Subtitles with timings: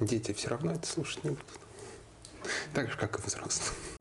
[0.00, 1.46] Дети все равно это слушать не будут.
[2.72, 3.97] Так же, как и взрослые.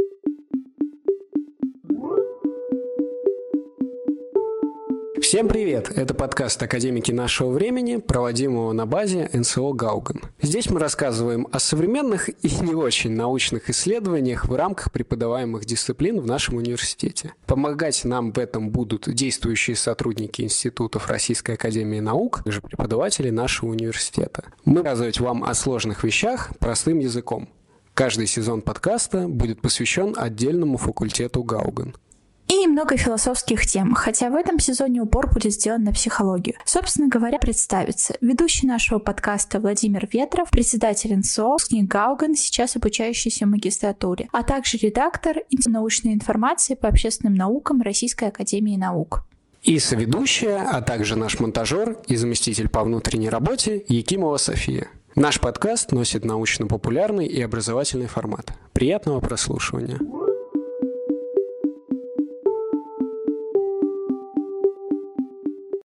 [5.28, 5.92] Всем привет!
[5.94, 10.22] Это подкаст «Академики нашего времени», проводимого на базе НСО «Гауган».
[10.42, 16.26] Здесь мы рассказываем о современных и не очень научных исследованиях в рамках преподаваемых дисциплин в
[16.26, 17.34] нашем университете.
[17.46, 24.46] Помогать нам в этом будут действующие сотрудники институтов Российской Академии Наук, также преподаватели нашего университета.
[24.64, 27.50] Мы рассказывать вам о сложных вещах простым языком.
[27.94, 31.98] Каждый сезон подкаста будет посвящен отдельному факультету Гауган–
[32.48, 36.56] и немного философских тем, хотя в этом сезоне упор будет сделан на психологию.
[36.66, 38.16] Собственно говоря, представиться.
[38.22, 44.78] Ведущий нашего подкаста Владимир Ветров, председатель НСО, книг Гауган, сейчас обучающийся в магистратуре, а также
[44.78, 49.24] редактор научной информации по общественным наукам Российской Академии Наук.
[49.64, 54.88] И соведущая, а также наш монтажер и заместитель по внутренней работе Якимова София.
[55.16, 58.54] Наш подкаст носит научно-популярный и образовательный формат.
[58.72, 60.00] Приятного прослушивания.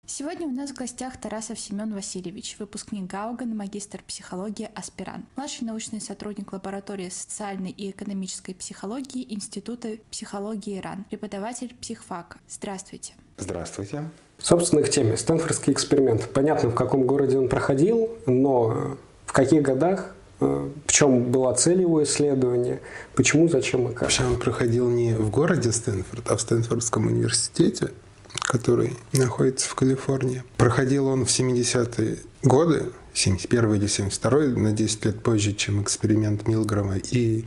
[0.06, 5.98] Сегодня у нас в гостях Тарасов Семен Васильевич, выпускник Гауган, магистр психологии, аспирант, младший научный
[5.98, 12.36] сотрудник лаборатории социальной и экономической психологии Института психологии ИРАН, преподаватель психфака.
[12.50, 13.14] Здравствуйте.
[13.38, 14.04] Здравствуйте.
[14.38, 15.16] Собственно, к теме.
[15.16, 16.28] Стэнфордский эксперимент.
[16.34, 21.80] Понятно, в каком городе он проходил, но в каких годах э, в чем была цель
[21.80, 22.80] его исследования,
[23.14, 24.02] почему, зачем и как.
[24.02, 27.92] Вообще он проходил не в городе Стэнфорд, а в Стэнфордском университете
[28.40, 30.42] который находится в Калифорнии.
[30.56, 36.96] Проходил он в 70-е годы, 71 или 72 на 10 лет позже, чем эксперимент Милгрома
[36.96, 37.44] и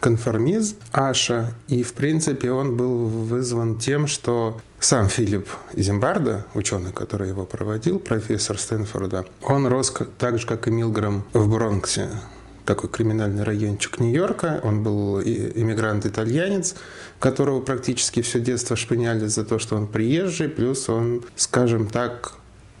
[0.00, 1.54] конформизм Аша.
[1.68, 7.98] И, в принципе, он был вызван тем, что сам Филипп Зимбарда, ученый, который его проводил,
[7.98, 12.10] профессор Стэнфорда, он рос так же, как и Милграм в Бронксе,
[12.64, 14.60] такой криминальный райончик Нью-Йорка.
[14.62, 16.74] Он был иммигрант-итальянец,
[17.18, 22.34] которого практически все детство шпыняли за то, что он приезжий, плюс он, скажем так,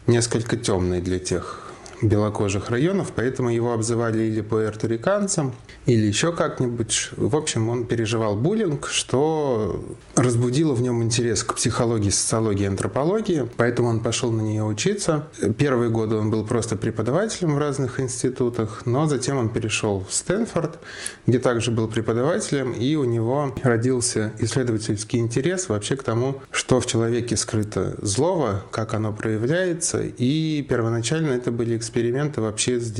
[0.06, 1.63] несколько темный для тех
[2.08, 5.54] белокожих районов, поэтому его обзывали или пуэрториканцем,
[5.86, 7.10] или еще как-нибудь.
[7.16, 13.88] В общем, он переживал буллинг, что разбудило в нем интерес к психологии, социологии, антропологии, поэтому
[13.88, 15.28] он пошел на нее учиться.
[15.58, 20.78] Первые годы он был просто преподавателем в разных институтах, но затем он перешел в Стэнфорд,
[21.26, 26.86] где также был преподавателем, и у него родился исследовательский интерес вообще к тому, что в
[26.86, 31.93] человеке скрыто злого, как оно проявляется, и первоначально это были эксперименты
[32.40, 32.92] вообще с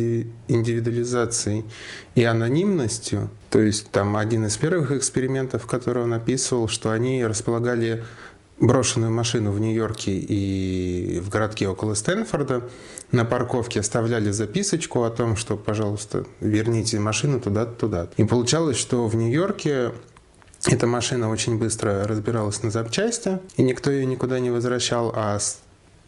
[0.49, 1.65] индивидуализацией
[2.15, 3.31] и анонимностью.
[3.51, 8.03] То есть там один из первых экспериментов, который он описывал, что они располагали
[8.59, 12.63] брошенную машину в Нью-Йорке и в городке около Стэнфорда.
[13.13, 18.09] На парковке оставляли записочку о том, что, пожалуйста, верните машину туда-то, туда.
[18.17, 19.93] И получалось, что в Нью-Йорке
[20.67, 25.39] эта машина очень быстро разбиралась на запчасти, и никто ее никуда не возвращал, а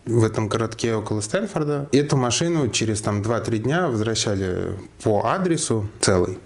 [0.06, 1.88] в этом городке около Стэнфорда.
[1.92, 4.72] Эту машину через там 2-3 дня возвращали
[5.02, 6.38] по адресу целый.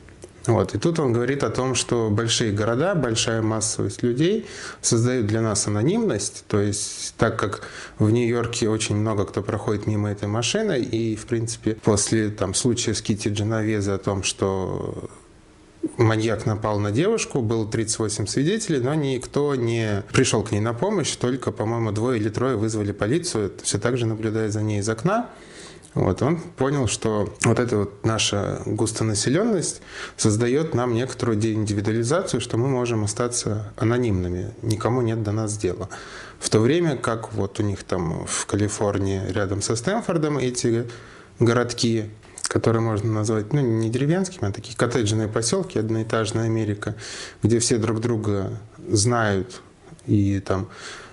[0.47, 0.75] Вот.
[0.75, 4.47] И тут он говорит о том, что большие города, большая массовость людей
[4.81, 6.44] создают для нас анонимность.
[6.48, 11.27] То есть, так как в Нью-Йорке очень много кто проходит мимо этой машины, и, в
[11.27, 15.10] принципе, после там, случая с Кити Дженовезе о том, что
[15.96, 21.14] маньяк напал на девушку, было 38 свидетелей, но никто не пришел к ней на помощь,
[21.16, 25.30] только, по-моему, двое или трое вызвали полицию, все так же наблюдая за ней из окна.
[25.94, 29.82] Вот, он понял, что вот эта вот наша густонаселенность
[30.16, 35.88] создает нам некоторую деиндивидуализацию, что мы можем остаться анонимными, никому нет до нас дела.
[36.38, 40.86] В то время как вот у них там в Калифорнии рядом со Стэнфордом эти
[41.41, 42.10] городки
[42.50, 46.97] которые можно назвать, ну, не деревенскими, а такие коттеджные поселки, одноэтажная Америка,
[47.44, 48.50] где все друг друга
[48.88, 49.62] знают
[50.06, 50.69] и там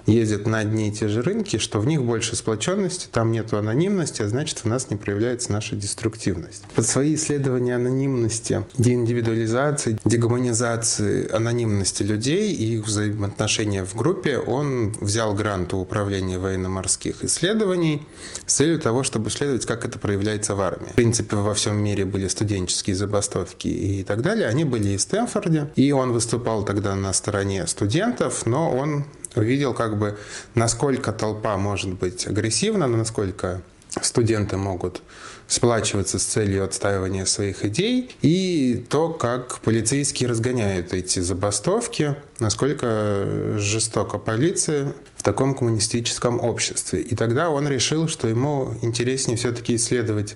[0.08, 4.22] ездят на одни и те же рынки, что в них больше сплоченности, там нет анонимности,
[4.22, 6.64] а значит, в нас не проявляется наша деструктивность.
[6.76, 15.34] Под свои исследования анонимности, деиндивидуализации, дегуманизации анонимности людей и их взаимоотношения в группе он взял
[15.34, 18.02] грант у Управления военно-морских исследований
[18.46, 20.90] с целью того, чтобы исследовать, как это проявляется в армии.
[20.92, 24.48] В принципе, во всем мире были студенческие забастовки и так далее.
[24.48, 29.06] Они были и в Стэнфорде, и он выступал тогда на стороне студентов, но он
[29.38, 30.18] увидел, как бы,
[30.56, 33.62] насколько толпа может быть агрессивна, насколько
[34.02, 35.02] студенты могут
[35.48, 44.18] сплачиваться с целью отстаивания своих идей, и то, как полицейские разгоняют эти забастовки, насколько жестоко
[44.18, 47.02] полиция в таком коммунистическом обществе.
[47.02, 50.36] И тогда он решил, что ему интереснее все-таки исследовать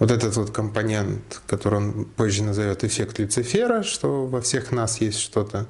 [0.00, 5.20] вот этот вот компонент, который он позже назовет эффект Люцифера, что во всех нас есть
[5.20, 5.66] что-то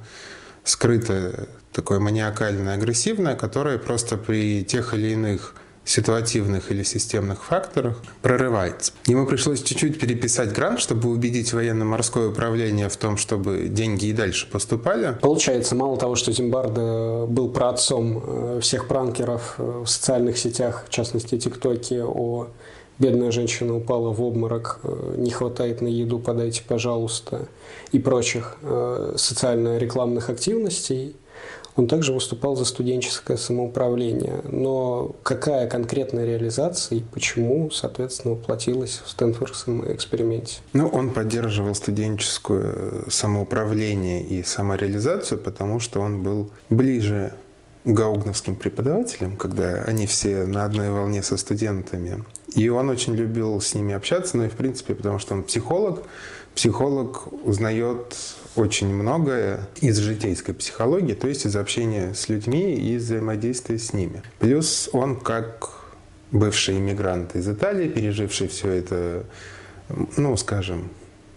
[0.63, 8.93] скрытое, такое маниакальное, агрессивное, которое просто при тех или иных ситуативных или системных факторах прорывается.
[9.07, 14.49] Ему пришлось чуть-чуть переписать грант, чтобы убедить военно-морское управление в том, чтобы деньги и дальше
[14.49, 15.17] поступали.
[15.21, 20.89] Получается, мало того, что Зимбардо был праотцом э, всех пранкеров э, в социальных сетях, в
[20.91, 22.47] частности ТикТоке, о
[22.99, 27.47] бедная женщина упала в обморок, э, не хватает на еду, подайте, пожалуйста,
[27.91, 28.57] и прочих
[29.15, 31.15] социально-рекламных активностей,
[31.75, 34.41] он также выступал за студенческое самоуправление.
[34.43, 40.59] Но какая конкретная реализация и почему, соответственно, воплотилась в Стэнфордском эксперименте?
[40.73, 47.33] Ну, он поддерживал студенческое самоуправление и самореализацию, потому что он был ближе
[47.85, 52.23] гаугновским преподавателям, когда они все на одной волне со студентами.
[52.53, 56.03] И он очень любил с ними общаться, ну и в принципе, потому что он психолог.
[56.53, 58.15] Психолог узнает
[58.55, 64.21] очень многое из житейской психологии, то есть из общения с людьми и взаимодействия с ними.
[64.39, 65.69] Плюс он как
[66.31, 69.25] бывший иммигрант из Италии, переживший все это,
[70.17, 70.89] ну, скажем,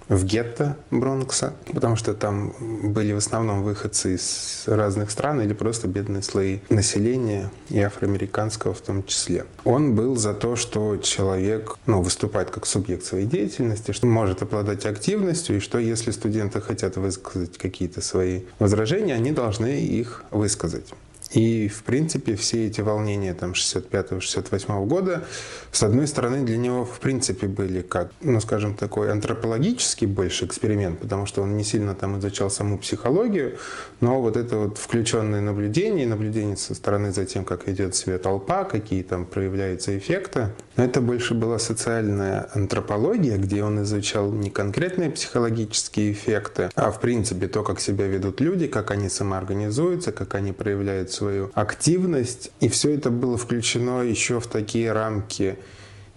[0.08, 5.88] в гетто Бронкса, потому что там были в основном выходцы из разных стран или просто
[5.88, 9.46] бедные слои населения и афроамериканского в том числе.
[9.64, 14.86] Он был за то, что человек ну, выступает как субъект своей деятельности, что может обладать
[14.86, 20.92] активностью, и что если студенты хотят высказать какие-то свои возражения, они должны их высказать.
[21.34, 25.24] И, в принципе, все эти волнения там 65-68 года,
[25.72, 31.00] с одной стороны, для него, в принципе, были как, ну, скажем, такой антропологический больше эксперимент,
[31.00, 33.58] потому что он не сильно там изучал саму психологию,
[34.00, 38.62] но вот это вот включенное наблюдение, наблюдение со стороны за тем, как ведет себя толпа,
[38.62, 45.10] какие там проявляются эффекты, но это больше была социальная антропология, где он изучал не конкретные
[45.10, 50.52] психологические эффекты, а, в принципе, то, как себя ведут люди, как они самоорганизуются, как они
[50.52, 52.50] проявляют свою активность.
[52.60, 55.58] И все это было включено еще в такие рамки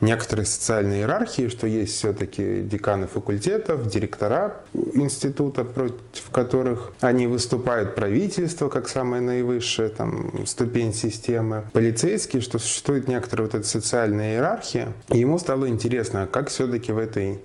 [0.02, 4.58] некоторой социальной иерархии, что есть все-таки деканы факультетов, директора
[4.94, 13.08] института, против которых они выступают, правительство как самая наивысшая там, ступень системы, полицейские, что существует
[13.08, 14.94] некоторая вот эта социальная иерархия.
[15.10, 17.40] И ему стало интересно, а как все-таки в этой,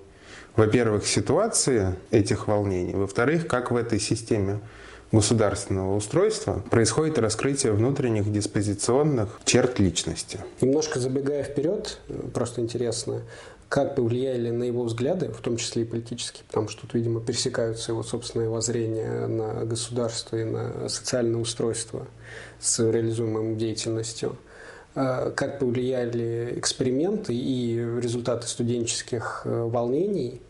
[0.55, 4.59] во-первых, ситуации этих волнений, во-вторых, как в этой системе
[5.13, 10.39] государственного устройства происходит раскрытие внутренних диспозиционных черт личности.
[10.59, 11.99] Немножко забегая вперед,
[12.33, 13.21] просто интересно,
[13.69, 17.91] как повлияли на его взгляды, в том числе и политические, потому что тут, видимо, пересекаются
[17.91, 22.07] его собственные воззрения на государство и на социальное устройство
[22.59, 24.35] с реализуемой деятельностью.
[24.95, 30.41] А как повлияли эксперименты и результаты студенческих э, волнений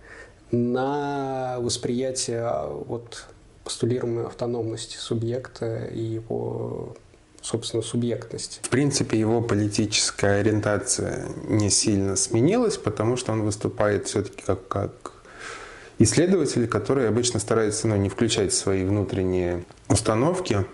[0.51, 2.51] на восприятие
[2.87, 3.25] вот
[3.63, 6.95] постулируемой автономности субъекта и его
[7.41, 8.59] собственно, субъектности.
[8.63, 15.11] В принципе, его политическая ориентация не сильно сменилась, потому что он выступает все-таки как, как
[15.99, 20.65] исследователь, который обычно старается ну, не включать свои внутренние установки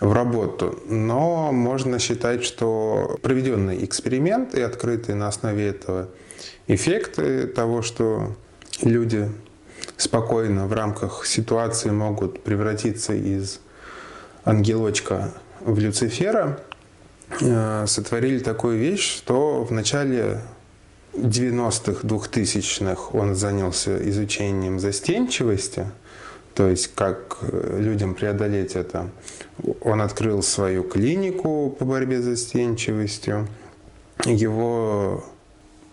[0.00, 0.78] в работу.
[0.86, 6.08] Но можно считать, что проведенный эксперимент и открытые на основе этого
[6.66, 8.36] эффекты того, что
[8.82, 9.30] люди
[10.00, 13.60] спокойно в рамках ситуации могут превратиться из
[14.44, 16.60] ангелочка в Люцифера,
[17.40, 20.40] э, сотворили такую вещь, что в начале
[21.12, 25.86] 90-х, 2000-х он занялся изучением застенчивости,
[26.54, 29.10] то есть как э, людям преодолеть это.
[29.82, 33.48] Он открыл свою клинику по борьбе с застенчивостью.
[34.24, 35.24] Его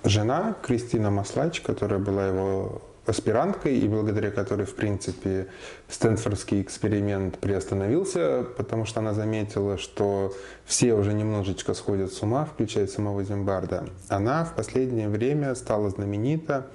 [0.03, 5.47] жена Кристина Маслач, которая была его аспиранткой, и благодаря которой, в принципе,
[5.87, 10.33] Стэнфордский эксперимент приостановился, потому что она заметила, что
[10.65, 13.85] все уже немножечко сходят с ума, включая самого Зимбарда.
[14.09, 16.67] Она в последнее время стала знаменита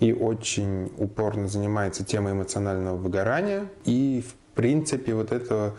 [0.00, 3.66] и очень упорно занимается темой эмоционального выгорания.
[3.84, 5.74] И, в принципе, вот эта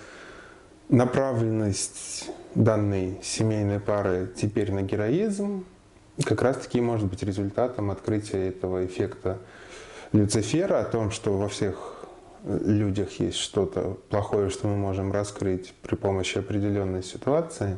[0.89, 5.65] направленность данной семейной пары теперь на героизм
[6.25, 9.39] как раз-таки может быть результатом открытия этого эффекта
[10.11, 11.99] Люцифера, о том, что во всех
[12.43, 17.77] людях есть что-то плохое, что мы можем раскрыть при помощи определенной ситуации.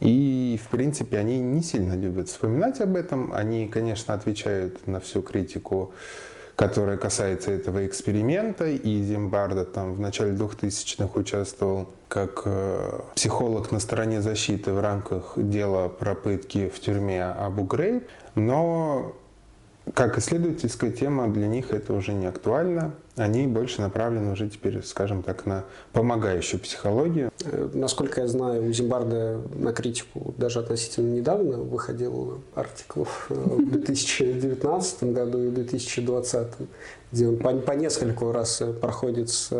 [0.00, 3.32] И, в принципе, они не сильно любят вспоминать об этом.
[3.32, 5.92] Они, конечно, отвечают на всю критику,
[6.56, 8.66] которая касается этого эксперимента.
[8.66, 15.34] И Зимбарда там в начале 2000-х участвовал как э, психолог на стороне защиты в рамках
[15.36, 18.08] дела про пытки в тюрьме Абу Грейб.
[18.34, 19.14] Но
[19.94, 22.92] как исследовательская тема для них это уже не актуально.
[23.16, 27.30] Они больше направлены уже теперь, скажем так, на помогающую психологию.
[27.44, 33.70] Э, насколько я знаю, у Зимбарда на критику даже относительно недавно выходил артиклов э, в
[33.70, 36.46] 2019 году и в 2020,
[37.12, 39.50] где он по, нескольку раз проходит с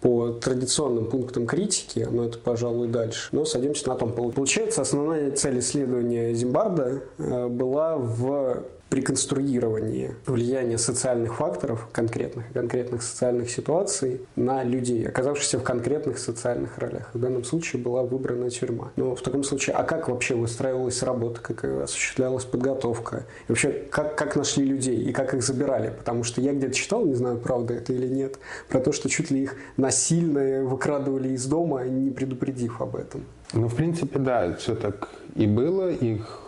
[0.00, 3.28] по традиционным пунктам критики, но это, пожалуй, дальше.
[3.32, 4.12] Но садимся на том.
[4.12, 13.02] Получается, основная цель исследования Зимбарда э, была в при конструировании влияния социальных факторов конкретных, конкретных
[13.02, 17.10] социальных ситуаций на людей, оказавшихся в конкретных социальных ролях.
[17.12, 18.92] В данном случае была выбрана тюрьма.
[18.96, 23.26] Но в таком случае, а как вообще выстраивалась работа, как осуществлялась подготовка?
[23.48, 25.92] И вообще, как, как нашли людей и как их забирали?
[25.96, 28.38] Потому что я где-то читал, не знаю, правда это или нет,
[28.68, 33.24] про то, что чуть ли их насильно выкрадывали из дома, не предупредив об этом.
[33.52, 35.90] Ну, в принципе, да, все так и было.
[35.90, 36.45] Их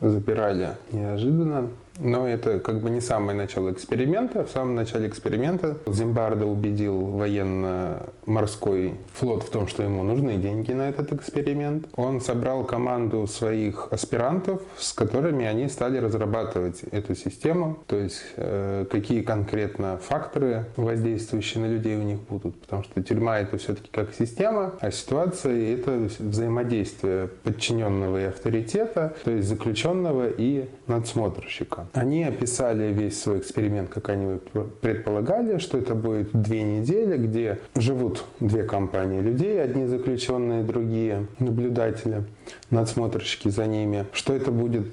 [0.00, 1.68] запирали неожиданно.
[2.00, 4.44] Но это как бы не самое начало эксперимента.
[4.44, 10.88] В самом начале эксперимента Зимбардо убедил военно-морской флот в том, что ему нужны деньги на
[10.88, 11.88] этот эксперимент.
[11.96, 17.78] Он собрал команду своих аспирантов, с которыми они стали разрабатывать эту систему.
[17.86, 22.60] То есть э, какие конкретно факторы, воздействующие на людей у них будут.
[22.60, 29.32] Потому что тюрьма это все-таки как система, а ситуация это взаимодействие подчиненного и авторитета, то
[29.32, 31.87] есть заключенного и надсмотрщика.
[31.92, 34.38] Они описали весь свой эксперимент, как они
[34.80, 42.24] предполагали, что это будет две недели, где живут две компании людей, одни заключенные, другие наблюдатели,
[42.70, 44.86] надсмотрщики за ними, что это будет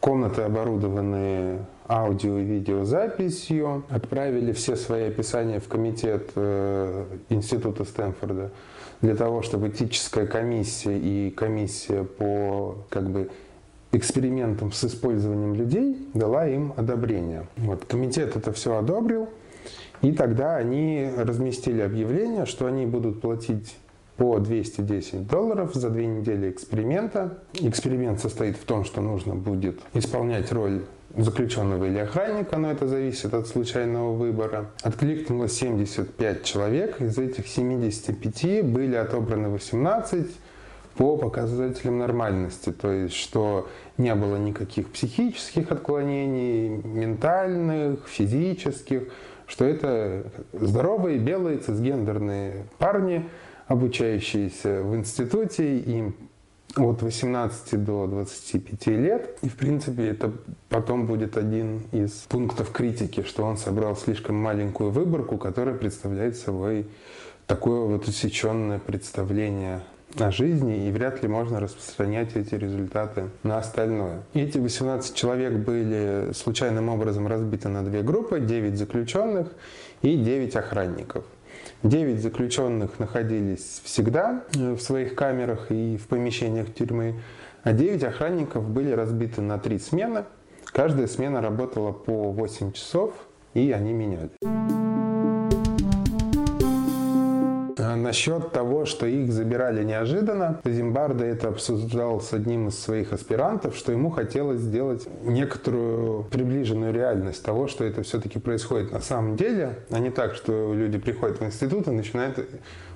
[0.00, 8.50] комнаты, оборудованные аудио и видеозаписью, отправили все свои описания в комитет э, Института Стэнфорда
[9.00, 13.30] для того, чтобы этическая комиссия и комиссия по как бы
[13.92, 17.46] экспериментом с использованием людей дала им одобрение.
[17.56, 19.28] Вот, комитет это все одобрил,
[20.02, 23.76] и тогда они разместили объявление, что они будут платить
[24.16, 27.38] по 210 долларов за две недели эксперимента.
[27.54, 30.82] Эксперимент состоит в том, что нужно будет исполнять роль
[31.16, 34.70] заключенного или охранника, но это зависит от случайного выбора.
[34.82, 40.26] Откликнулось 75 человек, из этих 75 были отобраны 18,
[40.98, 49.04] по показателям нормальности, то есть что не было никаких психических отклонений, ментальных, физических,
[49.46, 53.28] что это здоровые белые цисгендерные парни,
[53.68, 56.16] обучающиеся в институте, им
[56.76, 59.38] от 18 до 25 лет.
[59.42, 60.32] И, в принципе, это
[60.68, 66.88] потом будет один из пунктов критики, что он собрал слишком маленькую выборку, которая представляет собой
[67.46, 69.82] такое вот усеченное представление
[70.16, 74.22] о жизни, и вряд ли можно распространять эти результаты на остальное.
[74.34, 79.48] Эти 18 человек были случайным образом разбиты на две группы, 9 заключенных
[80.02, 81.24] и 9 охранников.
[81.82, 87.20] 9 заключенных находились всегда э, в своих камерах и в помещениях тюрьмы,
[87.62, 90.24] а 9 охранников были разбиты на три смены.
[90.66, 93.14] Каждая смена работала по 8 часов,
[93.54, 94.57] и они меняли.
[98.08, 103.92] Насчет того, что их забирали неожиданно, Зимбардо это обсуждал с одним из своих аспирантов, что
[103.92, 109.98] ему хотелось сделать некоторую приближенную реальность того, что это все-таки происходит на самом деле, а
[109.98, 112.38] не так, что люди приходят в институт и начинают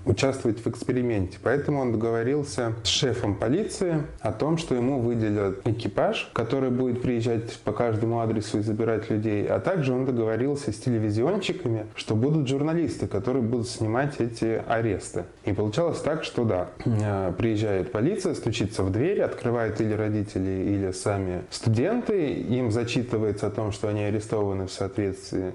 [0.04, 1.38] участвовать в эксперименте.
[1.42, 7.58] Поэтому он договорился с шефом полиции о том, что ему выделят экипаж, который будет приезжать
[7.64, 9.46] по каждому адресу и забирать людей.
[9.46, 15.24] А также он договорился с телевизионщиками, что будут журналисты, которые будут снимать эти аресты.
[15.44, 20.92] И получалось так, что да, э, приезжает полиция, стучится в дверь, открывают или родители, или
[20.92, 25.52] сами студенты, им зачитывается о том, что они арестованы в соответствии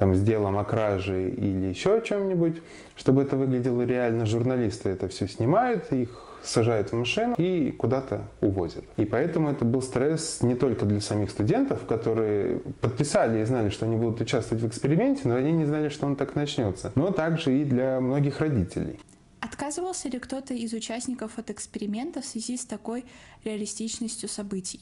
[0.00, 2.62] там, с делом о краже или еще о чем-нибудь,
[2.96, 4.24] чтобы это выглядело реально.
[4.24, 6.08] Журналисты это все снимают, их
[6.42, 8.84] сажают в машину и куда-то увозят.
[8.96, 13.84] И поэтому это был стресс не только для самих студентов, которые подписали и знали, что
[13.84, 17.60] они будут участвовать в эксперименте, но они не знали, что он так начнется, но также
[17.60, 18.98] и для многих родителей.
[19.40, 23.04] Отказывался ли кто-то из участников от эксперимента в связи с такой
[23.44, 24.80] реалистичностью событий?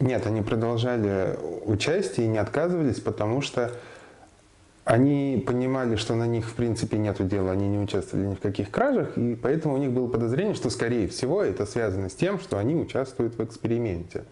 [0.00, 3.72] Нет, они продолжали участие и не отказывались, потому что
[4.90, 8.72] они понимали, что на них в принципе нет дела, они не участвовали ни в каких
[8.72, 12.58] кражах, и поэтому у них было подозрение, что скорее всего это связано с тем, что
[12.58, 14.24] они участвуют в эксперименте.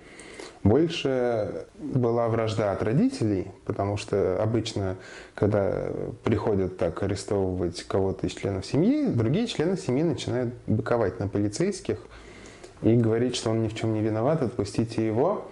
[0.64, 4.96] Больше была вражда от родителей, потому что обычно,
[5.36, 5.90] когда
[6.24, 11.98] приходят так арестовывать кого-то из членов семьи, другие члены семьи начинают быковать на полицейских
[12.82, 15.46] и говорить, что он ни в чем не виноват, отпустите его.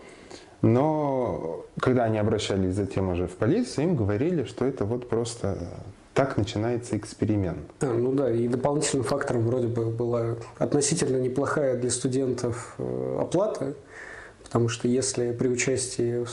[0.67, 5.59] Но когда они обращались затем уже в полицию, им говорили, что это вот просто
[6.15, 7.59] так начинается эксперимент.
[7.81, 13.75] А, ну да, и дополнительным фактором вроде бы была относительно неплохая для студентов э, оплата,
[14.43, 16.25] потому что если при участии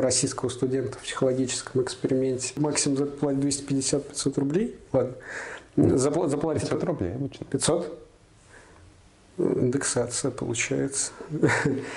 [0.00, 5.14] российского студента в психологическом эксперименте максимум заплатить 250-500 рублей, ладно,
[5.76, 7.46] Запла- заплатить 500 рублей обычно.
[7.46, 8.03] 500?
[9.36, 11.10] Индексация получается.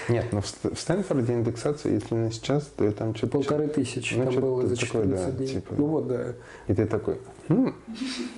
[0.10, 3.34] Нет, но ну, в Стэнфорде индексация, если на сейчас, то там что-то...
[3.34, 5.48] Полторы тысячи ну, там было за 14 такое, да, дней.
[5.48, 6.34] Типа, ну вот, да.
[6.68, 7.20] И ты такой...
[7.48, 7.76] Хм.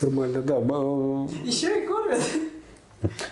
[0.02, 0.58] Нормально, да.
[1.46, 2.22] Еще и кормят.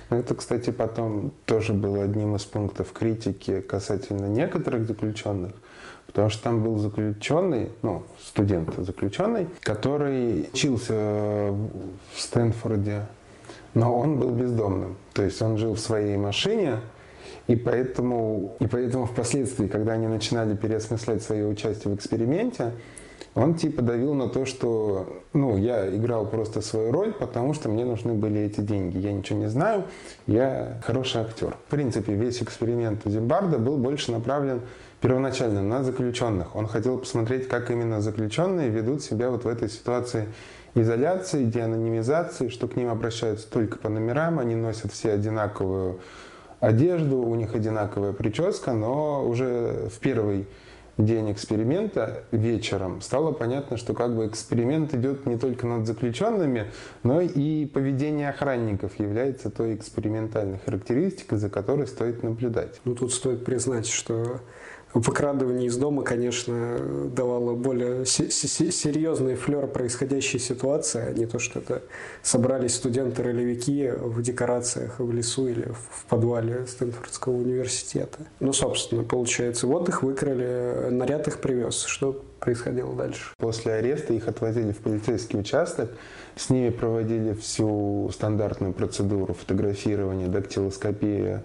[0.10, 5.52] Ну, это, кстати, потом тоже было одним из пунктов критики касательно некоторых заключенных,
[6.06, 11.70] потому что там был заключенный, ну, студент заключенный, который учился в
[12.16, 13.08] Стэнфорде
[13.74, 14.98] но он был бездомным.
[15.14, 16.78] То есть он жил в своей машине,
[17.48, 22.74] и поэтому, и поэтому впоследствии, когда они начинали переосмыслять свое участие в эксперименте,
[23.36, 27.86] он типа давил на то, что ну, я играл просто свою роль, потому что мне
[27.86, 28.98] нужны были эти деньги.
[28.98, 29.84] Я ничего не знаю,
[30.26, 31.56] я хороший актер.
[31.68, 34.62] В принципе, весь эксперимент Зимбарда был больше направлен
[35.02, 36.56] первоначально на заключенных.
[36.56, 40.28] Он хотел посмотреть, как именно заключенные ведут себя вот в этой ситуации
[40.82, 46.00] изоляции, деанонимизации, что к ним обращаются только по номерам, они носят все одинаковую
[46.60, 50.48] одежду, у них одинаковая прическа, но уже в первый
[50.98, 56.72] день эксперимента вечером стало понятно, что как бы эксперимент идет не только над заключенными,
[57.04, 62.82] но и поведение охранников является той экспериментальной характеристикой, за которой стоит наблюдать.
[62.84, 64.42] Ну тут стоит признать, что
[64.94, 66.78] выкрадывание из дома, конечно,
[67.14, 71.84] давало более серьезный флер происходящей ситуации, а не то, что это
[72.22, 78.20] собрались студенты-ролевики в декорациях в лесу или в подвале Стэнфордского университета.
[78.40, 81.84] Ну, собственно, получается, вот их выкрали, наряд их привез.
[81.84, 83.34] Что происходило дальше?
[83.38, 85.92] После ареста их отвозили в полицейский участок,
[86.36, 91.44] с ними проводили всю стандартную процедуру фотографирования, дактилоскопия,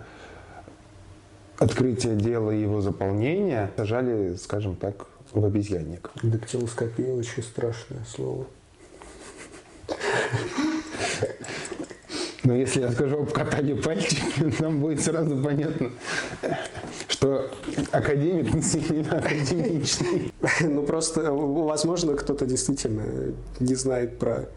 [1.58, 6.10] открытие дела и его заполнения сажали, скажем так, в обезьянник.
[6.22, 8.46] Дактилоскопия очень страшное слово.
[12.44, 15.90] Но если я скажу об катании пальчиками, нам будет сразу понятно,
[17.08, 17.50] что
[17.92, 20.32] академик не сильно академичный.
[20.60, 23.04] Ну просто, возможно, кто-то действительно
[23.60, 24.48] не знает про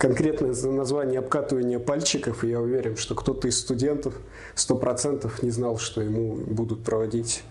[0.00, 4.14] конкретное название обкатывания пальчиков, и я уверен, что кто-то из студентов
[4.54, 7.44] сто процентов не знал, что ему будут проводить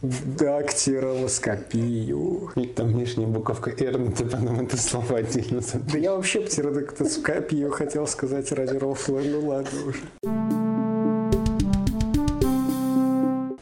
[0.00, 2.52] дактилоскопию.
[2.76, 5.60] Там лишняя буковка «Р», но ты потом это слово отдельно
[5.92, 9.98] Да я вообще птеродактоскопию хотел сказать ради рофла, ну ладно уже.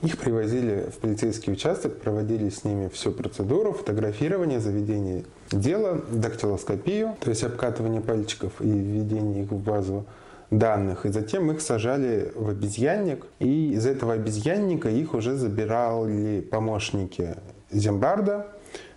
[0.08, 7.28] Их привозили в полицейский участок, проводили с ними всю процедуру, фотографирование, заведение дела, дактилоскопию, то
[7.28, 10.06] есть обкатывание пальчиков и введение их в базу
[10.50, 11.04] данных.
[11.04, 17.36] И затем их сажали в обезьянник, и из этого обезьянника их уже забирали помощники
[17.70, 18.46] Зимбарда,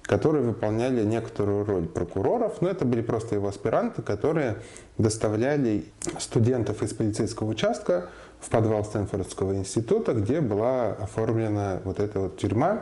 [0.04, 4.60] которые выполняли некоторую роль прокуроров, но это были просто его аспиранты, которые
[4.97, 5.84] доставляли
[6.19, 8.08] студентов из полицейского участка
[8.41, 12.82] в подвал Стэнфордского института, где была оформлена вот эта вот тюрьма,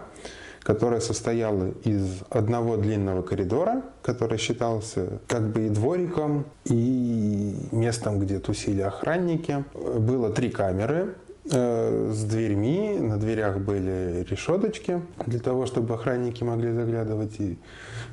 [0.63, 8.39] которая состояла из одного длинного коридора, который считался как бы и двориком, и местом, где
[8.39, 9.63] тусили охранники.
[9.74, 11.15] Было три камеры,
[11.52, 12.98] с дверьми.
[13.00, 17.58] На дверях были решеточки для того, чтобы охранники могли заглядывать и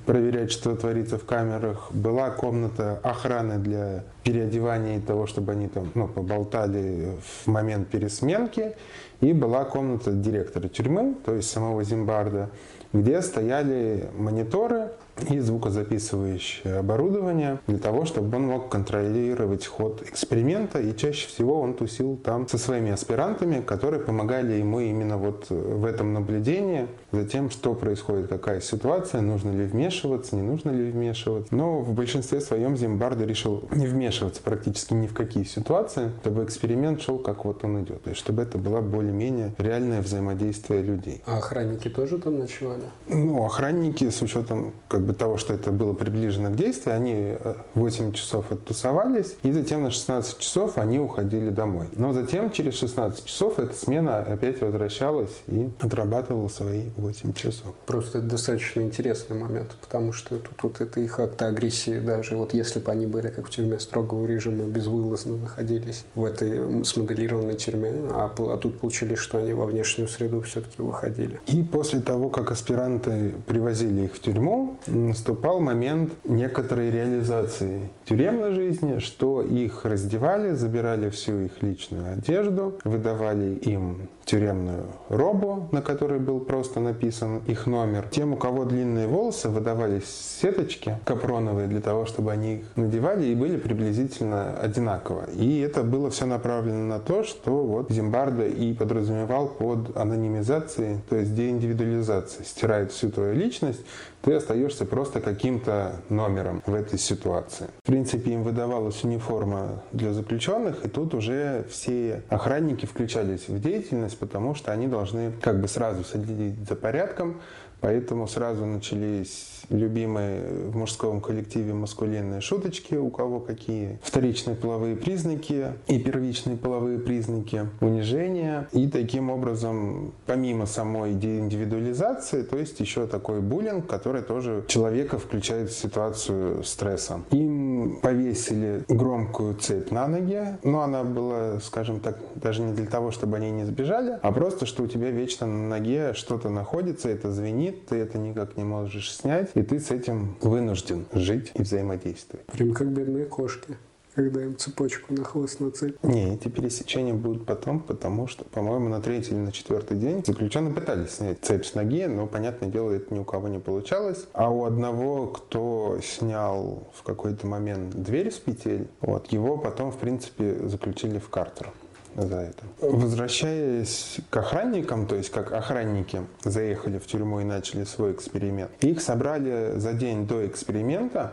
[0.06, 1.92] проверять, что творится в камерах.
[1.92, 8.74] Была комната охраны для переодевания и того, чтобы они там ну, поболтали в момент пересменки.
[9.20, 12.50] И была комната директора тюрьмы, то есть самого Зимбарда,
[12.92, 14.90] где стояли мониторы,
[15.28, 20.78] и звукозаписывающее оборудование для того, чтобы он мог контролировать ход эксперимента.
[20.78, 25.84] И чаще всего он тусил там со своими аспирантами, которые помогали ему именно вот в
[25.84, 31.54] этом наблюдении, за тем, что происходит, какая ситуация, нужно ли вмешиваться, не нужно ли вмешиваться.
[31.54, 37.00] Но в большинстве своем Зимбардо решил не вмешиваться практически ни в какие ситуации, чтобы эксперимент
[37.00, 38.02] шел, как вот он идет.
[38.02, 41.22] То есть, чтобы это было более-менее реальное взаимодействие людей.
[41.26, 42.82] А охранники тоже там ночевали?
[43.08, 47.36] Ну, охранники с учетом как бы того, что это было приближено к действию, они
[47.74, 51.86] 8 часов оттусовались, и затем на 16 часов они уходили домой.
[51.96, 57.74] Но затем через 16 часов эта смена опять возвращалась и отрабатывала свои 8 часов.
[57.86, 62.54] Просто это достаточно интересный момент, потому что тут вот это их акты агрессии даже, вот
[62.54, 67.92] если бы они были как в тюрьме строгого режима, безвылазно находились в этой смоделированной тюрьме,
[68.10, 71.40] а, а тут получились, что они во внешнюю среду все-таки выходили.
[71.46, 77.90] И после того, как аспиранты привозили их в тюрьму, наступал момент некоторой реализации.
[78.04, 85.80] Тюремной жизни, что их раздевали, забирали всю их личную одежду, выдавали им тюремную робу, на
[85.80, 88.06] которой был просто написан их номер.
[88.10, 90.04] Тем, у кого длинные волосы, выдавались
[90.42, 95.26] сеточки капроновые для того, чтобы они их надевали и были приблизительно одинаково.
[95.30, 101.16] И это было все направлено на то, что вот Зимбардо и подразумевал под анонимизацией, то
[101.16, 102.44] есть деиндивидуализацией.
[102.44, 103.80] Стирает всю твою личность,
[104.26, 107.68] ты остаешься просто каким-то номером в этой ситуации.
[107.84, 114.15] В принципе, им выдавалась униформа для заключенных, и тут уже все охранники включались в деятельность,
[114.16, 117.40] потому что они должны как бы сразу следить за порядком,
[117.80, 125.72] Поэтому сразу начались любимые в мужском коллективе маскулинные шуточки, у кого какие вторичные половые признаки
[125.88, 128.68] и первичные половые признаки унижения.
[128.72, 135.70] И таким образом, помимо самой индивидуализации, то есть еще такой буллинг, который тоже человека включает
[135.70, 137.20] в ситуацию стресса.
[137.30, 143.10] Им повесили громкую цепь на ноги, но она была, скажем так, даже не для того,
[143.10, 147.32] чтобы они не сбежали, а просто, что у тебя вечно на ноге что-то находится, это
[147.32, 151.62] звенит, звенит, ты это никак не можешь снять, и ты с этим вынужден жить и
[151.62, 152.46] взаимодействовать.
[152.46, 153.76] Прям как бедные кошки
[154.14, 156.02] когда им цепочку на хвост нацепят.
[156.02, 160.72] Не, эти пересечения будут потом, потому что, по-моему, на третий или на четвертый день заключенные
[160.72, 164.24] пытались снять цепь с ноги, но, понятное дело, это ни у кого не получалось.
[164.32, 169.98] А у одного, кто снял в какой-то момент дверь с петель, вот, его потом, в
[169.98, 171.70] принципе, заключили в картер
[172.16, 172.64] за это.
[172.80, 179.00] Возвращаясь к охранникам, то есть как охранники заехали в тюрьму и начали свой эксперимент, их
[179.00, 181.32] собрали за день до эксперимента,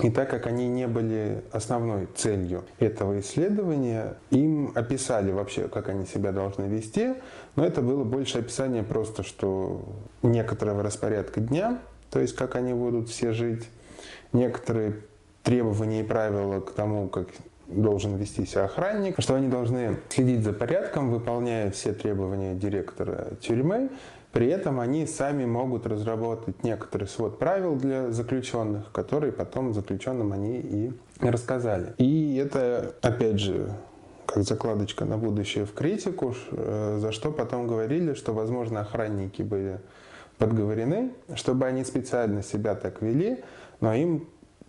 [0.00, 6.04] и так как они не были основной целью этого исследования, им описали вообще, как они
[6.04, 7.14] себя должны вести,
[7.56, 9.82] но это было больше описание просто, что
[10.22, 11.78] некоторого распорядка дня,
[12.10, 13.66] то есть как они будут все жить,
[14.32, 15.00] некоторые
[15.42, 17.28] требования и правила к тому, как
[17.68, 23.90] должен вести себя охранник, что они должны следить за порядком, выполняя все требования директора тюрьмы.
[24.32, 30.60] При этом они сами могут разработать некоторый свод правил для заключенных, которые потом заключенным они
[30.60, 31.94] и рассказали.
[31.96, 33.70] И это, опять же,
[34.26, 39.80] как закладочка на будущее в критику, э, за что потом говорили, что, возможно, охранники были
[40.36, 43.42] подговорены, чтобы они специально себя так вели,
[43.80, 44.28] но им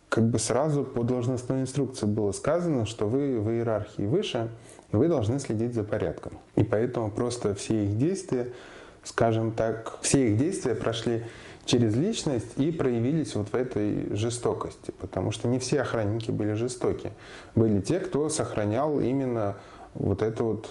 [0.10, 4.50] как бы сразу по должностной инструкции было сказано, что вы в иерархии выше,
[4.91, 6.34] вы должны следить за порядком.
[6.56, 8.54] И поэтому просто все их действия,
[9.04, 11.24] скажем так, все их действия прошли
[11.65, 14.93] через личность и проявились вот в этой жестокости.
[15.00, 17.12] Потому что не все охранники были жестоки.
[17.56, 19.58] Были те, кто сохранял именно
[19.93, 20.70] вот эту вот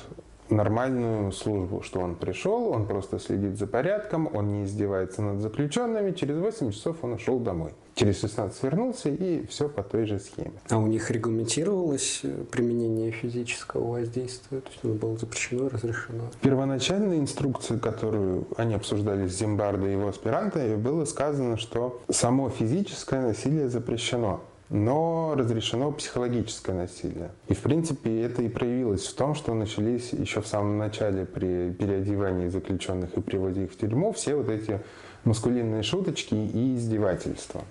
[0.51, 6.13] нормальную службу, что он пришел, он просто следит за порядком, он не издевается над заключенными,
[6.13, 7.73] через 8 часов он ушел домой.
[7.95, 10.53] Через 16 вернулся и все по той же схеме.
[10.69, 14.61] А у них регламентировалось э, применение физического воздействия?
[14.61, 16.25] То есть оно было запрещено, разрешено?
[16.33, 22.51] В первоначальной инструкции, которую они обсуждали с Зимбардо и его аспирантами, было сказано, что само
[22.51, 27.31] физическое насилие запрещено но разрешено психологическое насилие.
[27.49, 31.73] И, в принципе, это и проявилось в том, что начались еще в самом начале при
[31.73, 34.81] переодевании заключенных и приводе их в тюрьму все вот эти
[35.25, 37.63] маскулинные шуточки и издевательства.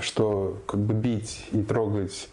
[0.00, 2.28] Что как бы бить и трогать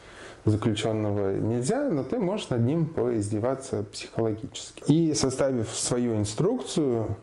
[0.46, 4.84] заключенного нельзя, но ты можешь над ним поиздеваться психологически.
[4.92, 7.16] И составив свою инструкцию,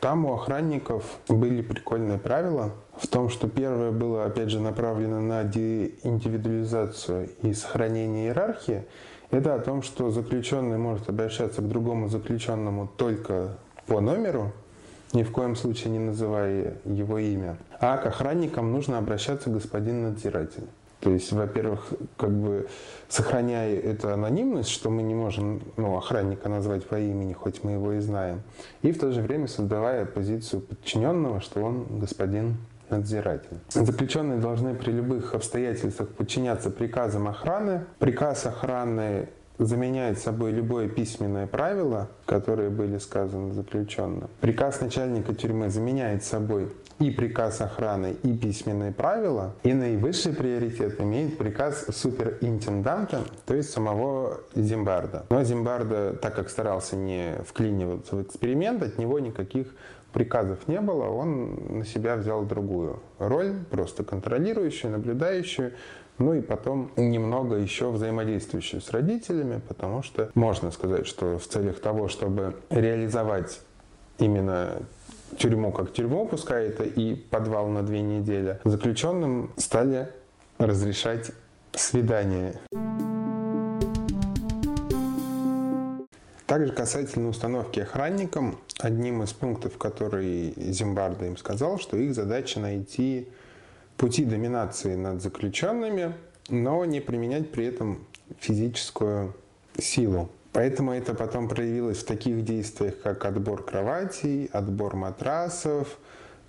[0.00, 5.44] там у охранников были прикольные правила в том, что первое было, опять же, направлено на
[5.44, 8.84] деиндивидуализацию и сохранение иерархии.
[9.30, 14.52] Это о том, что заключенный может обращаться к другому заключенному только по номеру,
[15.12, 17.58] ни в коем случае не называя его имя.
[17.80, 20.64] А к охранникам нужно обращаться господин надзиратель.
[21.00, 22.68] То есть, во-первых, как бы
[23.08, 27.92] сохраняя эту анонимность, что мы не можем ну, охранника назвать по имени, хоть мы его
[27.92, 28.42] и знаем,
[28.82, 32.56] и в то же время создавая позицию подчиненного, что он господин
[32.90, 33.58] надзиратель.
[33.68, 37.84] Заключенные должны при любых обстоятельствах подчиняться приказам охраны.
[37.98, 44.30] Приказ охраны заменяет собой любое письменное правило, которое были сказаны заключенным.
[44.40, 51.38] Приказ начальника тюрьмы заменяет собой и приказ охраны, и письменные правила, и наивысший приоритет имеет
[51.38, 55.26] приказ суперинтенданта, то есть самого Зимбарда.
[55.30, 59.74] Но Зимбарда, так как старался не вклиниваться в эксперимент, от него никаких
[60.12, 65.72] приказов не было, он на себя взял другую роль, просто контролирующую, наблюдающую,
[66.18, 71.78] ну и потом немного еще взаимодействующую с родителями, потому что можно сказать, что в целях
[71.78, 73.60] того, чтобы реализовать
[74.18, 74.82] именно
[75.36, 80.08] тюрьму как тюрьму, пускай это и подвал на две недели, заключенным стали
[80.58, 81.32] разрешать
[81.72, 82.54] свидания.
[86.46, 93.28] Также касательно установки охранникам, одним из пунктов, который Зимбарда им сказал, что их задача найти
[93.98, 96.14] пути доминации над заключенными,
[96.48, 98.06] но не применять при этом
[98.38, 99.34] физическую
[99.76, 100.30] силу.
[100.52, 105.98] Поэтому это потом проявилось в таких действиях, как отбор кроватей, отбор матрасов,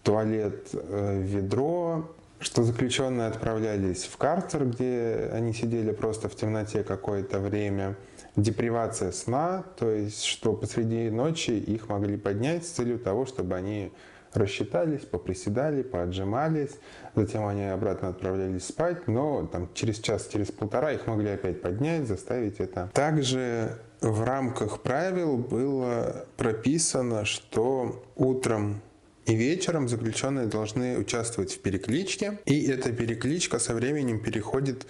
[0.03, 2.09] туалет э, ведро,
[2.39, 7.97] что заключенные отправлялись в карцер, где они сидели просто в темноте какое-то время,
[8.35, 13.91] депривация сна, то есть что посреди ночи их могли поднять с целью того, чтобы они
[14.33, 16.77] рассчитались, поприседали, поотжимались,
[17.15, 22.07] затем они обратно отправлялись спать, но там через час, через полтора их могли опять поднять,
[22.07, 22.89] заставить это.
[22.93, 28.81] Также в рамках правил было прописано, что утром
[29.25, 34.87] и вечером заключенные должны участвовать в перекличке, и эта перекличка со временем переходит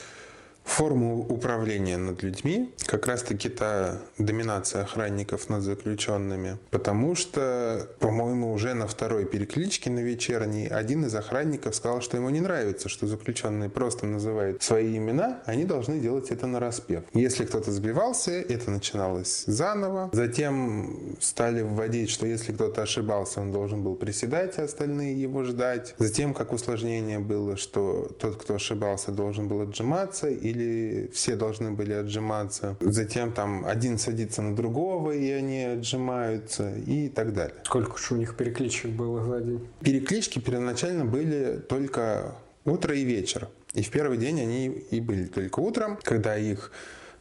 [0.63, 6.57] форму управления над людьми, как раз-таки та доминация охранников над заключенными.
[6.69, 12.29] Потому что, по-моему, уже на второй перекличке, на вечерней, один из охранников сказал, что ему
[12.29, 17.03] не нравится, что заключенные просто называют свои имена, они должны делать это на распев.
[17.13, 20.09] Если кто-то сбивался, это начиналось заново.
[20.13, 25.95] Затем стали вводить, что если кто-то ошибался, он должен был приседать, а остальные его ждать.
[25.97, 31.71] Затем, как усложнение было, что тот, кто ошибался, должен был отжиматься или или все должны
[31.71, 32.77] были отжиматься.
[32.79, 37.55] Затем там один садится на другого, и они отжимаются, и так далее.
[37.63, 39.67] Сколько же у них перекличек было за день?
[39.81, 42.35] Переклички первоначально были только
[42.65, 43.49] утро и вечер.
[43.73, 46.71] И в первый день они и были только утром, когда их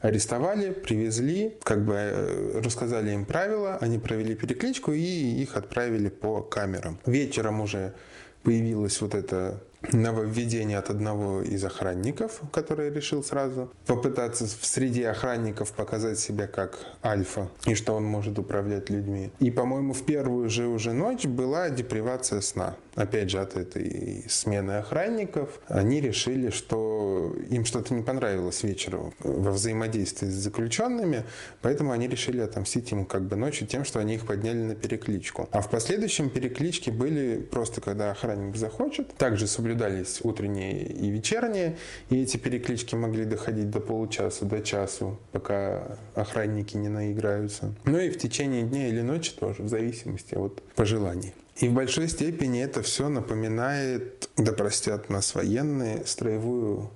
[0.01, 6.41] арестовали, привезли, как бы э, рассказали им правила, они провели перекличку и их отправили по
[6.41, 6.99] камерам.
[7.05, 7.95] Вечером уже
[8.43, 9.61] появилось вот это
[9.93, 16.79] нововведение от одного из охранников, который решил сразу попытаться в среде охранников показать себя как
[17.05, 19.31] альфа и что он может управлять людьми.
[19.39, 22.77] И, по-моему, в первую же уже ночь была депривация сна.
[22.97, 29.53] Опять же, от этой смены охранников они решили, что им что-то не понравилось вечером во
[29.53, 31.23] взаимодействии с заключенными,
[31.63, 35.49] поэтому они решили отомстить им как бы ночью тем, что они их подняли на перекличку.
[35.53, 41.77] А в последующем переклички были просто, когда охранник захочет, также соблюдать соблюдались утренние и вечерние,
[42.09, 47.75] и эти переклички могли доходить до получаса, до часу, пока охранники не наиграются.
[47.85, 51.35] Ну и в течение дня или ночи тоже, в зависимости от пожеланий.
[51.57, 56.91] И в большой степени это все напоминает, да простят нас военные, строевую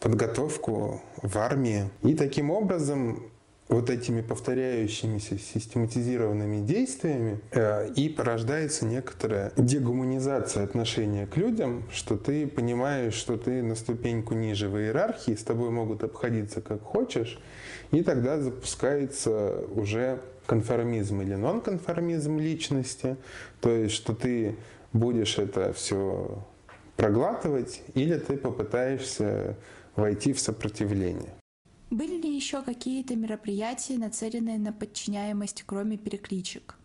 [0.00, 1.90] подготовку в армии.
[2.02, 3.30] И таким образом
[3.68, 12.46] вот этими повторяющимися систематизированными действиями э, и порождается некоторая дегуманизация отношения к людям, что ты
[12.46, 17.40] понимаешь, что ты на ступеньку ниже в иерархии, с тобой могут обходиться как хочешь,
[17.90, 23.16] и тогда запускается уже конформизм или нонконформизм личности,
[23.60, 24.56] то есть что ты
[24.92, 26.44] будешь это все
[26.96, 29.56] проглатывать или ты попытаешься
[29.96, 31.34] войти в сопротивление.
[31.90, 36.76] Были ли еще какие-то мероприятия, нацеленные на подчиняемость, кроме перекличек?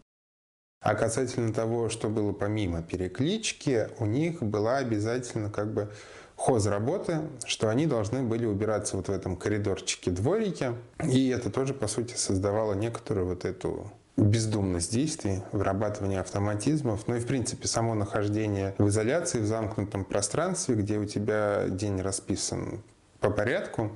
[0.81, 5.91] А касательно того, что было помимо переклички, у них была обязательно как бы
[6.35, 10.73] хоз работы, что они должны были убираться вот в этом коридорчике дворике.
[11.03, 17.19] И это тоже, по сути, создавало некоторую вот эту бездумность действий, вырабатывание автоматизмов, ну и,
[17.19, 22.83] в принципе, само нахождение в изоляции, в замкнутом пространстве, где у тебя день расписан
[23.19, 23.91] по порядку,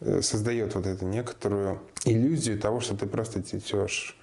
[0.00, 4.16] создает вот эту некоторую иллюзию того, что ты просто течешь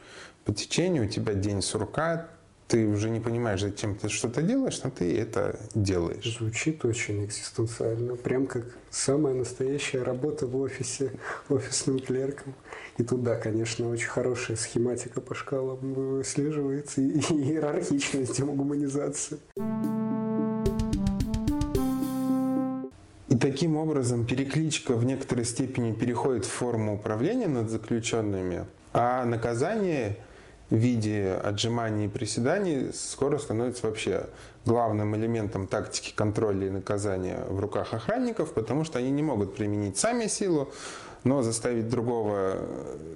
[0.46, 2.30] по течению, у тебя день сурка,
[2.68, 6.38] ты уже не понимаешь, зачем ты что-то делаешь, но ты это делаешь.
[6.38, 8.16] Звучит очень экзистенциально.
[8.16, 11.12] Прям как самая настоящая работа в офисе,
[11.50, 12.56] офисным клерком.
[12.98, 18.40] И тут, да, конечно, очень хорошая схематика по шкалам выслеживается и иерархичность,
[23.38, 23.52] демогуманизация.
[23.52, 30.17] таким образом перекличка в некоторой степени переходит в форму управления над заключенными, а наказание
[30.69, 34.28] в виде отжиманий и приседаний скоро становится вообще
[34.65, 39.97] главным элементом тактики контроля и наказания в руках охранников, потому что они не могут применить
[39.97, 40.69] сами силу,
[41.23, 42.58] но заставить другого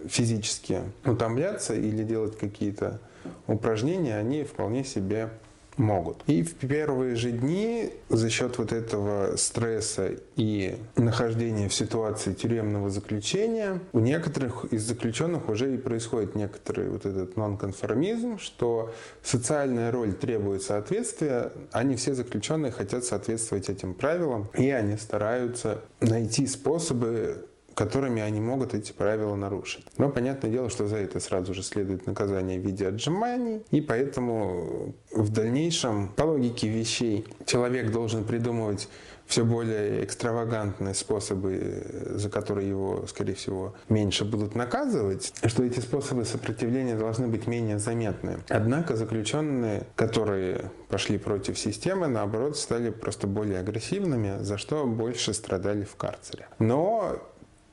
[0.08, 3.00] физически утомляться или делать какие-то
[3.48, 5.30] упражнения они вполне себе
[5.78, 6.24] могут.
[6.28, 12.90] И в первые же дни за счет вот этого стресса и нахождения в ситуации тюремного
[12.90, 20.14] заключения у некоторых из заключенных уже и происходит некоторый вот этот нонконформизм, что социальная роль
[20.14, 27.46] требует соответствия, а не все заключенные хотят соответствовать этим правилам, и они стараются найти способы
[27.82, 29.84] которыми они могут эти правила нарушить.
[29.98, 34.94] Но понятное дело, что за это сразу же следует наказание в виде отжиманий, и поэтому
[35.12, 38.88] в дальнейшем, по логике вещей, человек должен придумывать
[39.26, 46.26] все более экстравагантные способы, за которые его, скорее всего, меньше будут наказывать, что эти способы
[46.26, 48.40] сопротивления должны быть менее заметны.
[48.50, 55.84] Однако заключенные, которые пошли против системы, наоборот, стали просто более агрессивными, за что больше страдали
[55.84, 56.48] в карцере.
[56.60, 57.22] Но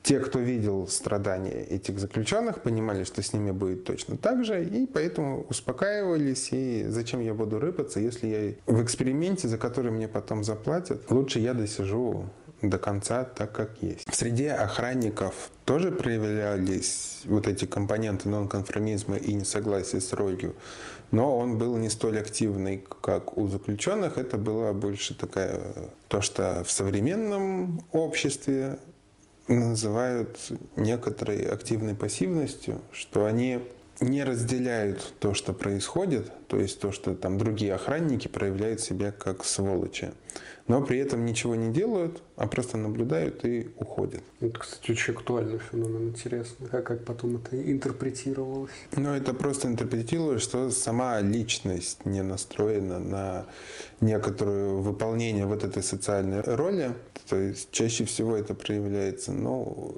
[0.03, 4.85] те, кто видел страдания этих заключенных, понимали, что с ними будет точно так же, и
[4.85, 10.43] поэтому успокаивались, и зачем я буду рыпаться, если я в эксперименте, за который мне потом
[10.43, 12.29] заплатят, лучше я досижу
[12.61, 14.09] до конца так, как есть.
[14.09, 20.55] В среде охранников тоже проявлялись вот эти компоненты нонконформизма и несогласия с ролью,
[21.11, 24.17] но он был не столь активный, как у заключенных.
[24.17, 25.59] Это было больше такая,
[26.07, 28.79] то, что в современном обществе
[29.55, 30.37] называют
[30.75, 33.59] некоторой активной пассивностью, что они
[33.99, 39.43] не разделяют то, что происходит, то есть то, что там другие охранники проявляют себя как
[39.43, 40.11] сволочи,
[40.69, 44.21] но при этом ничего не делают, а просто наблюдают и уходят.
[44.39, 48.71] Это, кстати, очень актуальный феномен, интересно, как, как потом это интерпретировалось.
[48.95, 53.45] Ну, это просто интерпретируется, что сама личность не настроена на
[53.99, 56.91] некоторое выполнение вот этой социальной роли,
[57.27, 59.95] то есть чаще всего это проявляется, ну,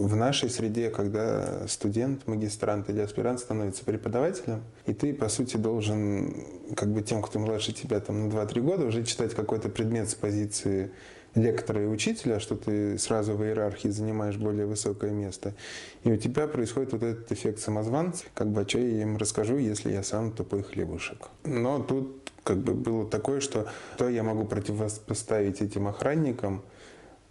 [0.00, 6.46] в нашей среде, когда студент, магистрант или аспирант становится преподавателем, и ты, по сути, должен,
[6.74, 10.14] как бы тем, кто младше тебя там на 2-3 года, уже читать какой-то предмет с
[10.14, 10.90] позиции
[11.34, 15.54] лектора и учителя, что ты сразу в иерархии занимаешь более высокое место.
[16.02, 19.58] И у тебя происходит вот этот эффект самозванца, как бы, а что я им расскажу,
[19.58, 21.28] если я сам тупой хлебушек.
[21.44, 26.62] Но тут как бы было такое, что то я могу противопоставить этим охранникам–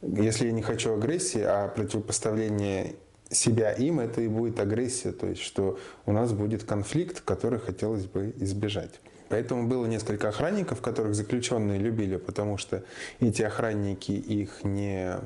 [0.01, 2.95] если я не хочу агрессии, а противопоставление
[3.29, 8.05] себя им, это и будет агрессия, то есть что у нас будет конфликт, который хотелось
[8.05, 8.99] бы избежать.
[9.29, 12.83] Поэтому было несколько охранников, которых заключенные любили, потому что
[13.19, 15.17] эти охранники их не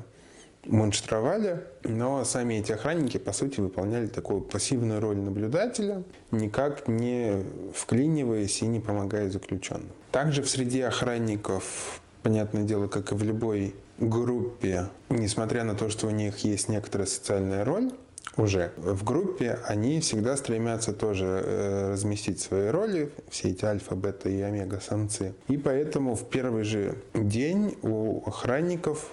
[0.66, 8.62] мунштровали, но сами эти охранники, по сути, выполняли такую пассивную роль наблюдателя, никак не вклиниваясь
[8.62, 9.90] и не помогая заключенным.
[10.10, 16.06] Также в среде охранников, понятное дело, как и в любой группе, несмотря на то, что
[16.06, 17.92] у них есть некоторая социальная роль,
[18.36, 24.28] уже в группе они всегда стремятся тоже э, разместить свои роли, все эти альфа, бета
[24.28, 25.34] и омега самцы.
[25.48, 29.10] И поэтому в первый же день у охранников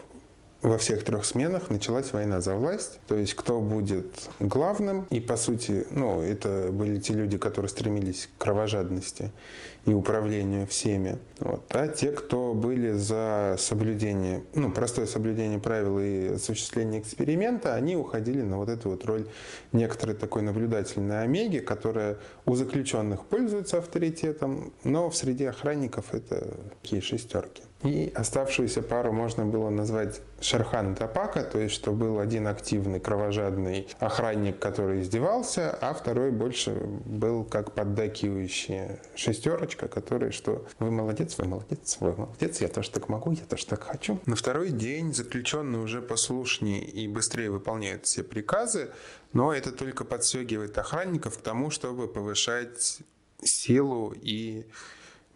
[0.61, 2.99] во всех трех сменах началась война за власть.
[3.07, 5.07] То есть кто будет главным.
[5.09, 9.31] И по сути, ну, это были те люди, которые стремились к кровожадности
[9.85, 11.17] и управлению всеми.
[11.39, 11.63] Вот.
[11.69, 18.41] А те, кто были за соблюдение, ну, простое соблюдение правил и осуществление эксперимента, они уходили
[18.41, 19.25] на вот эту вот роль
[19.71, 27.01] некоторой такой наблюдательной омеги, которая у заключенных пользуется авторитетом, но в среде охранников это такие
[27.01, 27.63] шестерки.
[27.83, 33.87] И оставшуюся пару можно было назвать Шерхан Тапака, то есть что был один активный, кровожадный
[33.99, 41.45] охранник, который издевался, а второй больше был как поддакивающий шестерочка, который что «Вы молодец, вы
[41.45, 44.19] молодец, вы молодец, я тоже так могу, я тоже так хочу».
[44.25, 48.91] На второй день заключенный уже послушнее и быстрее выполняет все приказы,
[49.33, 52.99] но это только подстегивает охранников к тому, чтобы повышать
[53.43, 54.65] силу и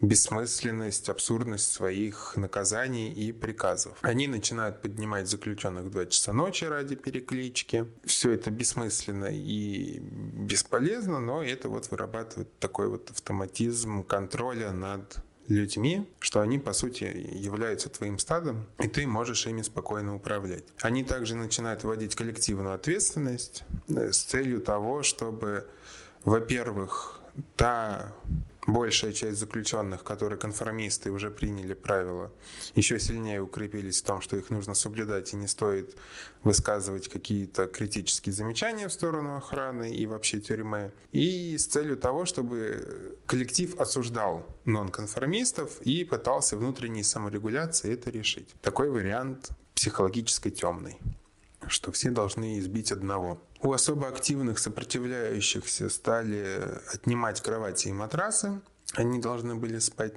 [0.00, 3.98] бессмысленность, абсурдность своих наказаний и приказов.
[4.02, 7.86] Они начинают поднимать заключенных в 2 часа ночи ради переклички.
[8.04, 16.08] Все это бессмысленно и бесполезно, но это вот вырабатывает такой вот автоматизм контроля над людьми,
[16.18, 20.64] что они, по сути, являются твоим стадом, и ты можешь ими спокойно управлять.
[20.80, 25.68] Они также начинают вводить коллективную ответственность э, с целью того, чтобы,
[26.24, 27.20] во-первых,
[27.54, 28.12] та
[28.66, 32.32] большая часть заключенных, которые конформисты уже приняли правила,
[32.74, 35.96] еще сильнее укрепились в том, что их нужно соблюдать и не стоит
[36.42, 40.92] высказывать какие-то критические замечания в сторону охраны и вообще тюрьмы.
[41.12, 48.48] И с целью того, чтобы коллектив осуждал нонконформистов и пытался внутренней саморегуляцией это решить.
[48.62, 50.98] Такой вариант психологической темный
[51.68, 53.40] что все должны избить одного.
[53.60, 56.60] У особо активных сопротивляющихся стали
[56.92, 58.60] отнимать кровати и матрасы.
[58.94, 60.14] Они должны были спать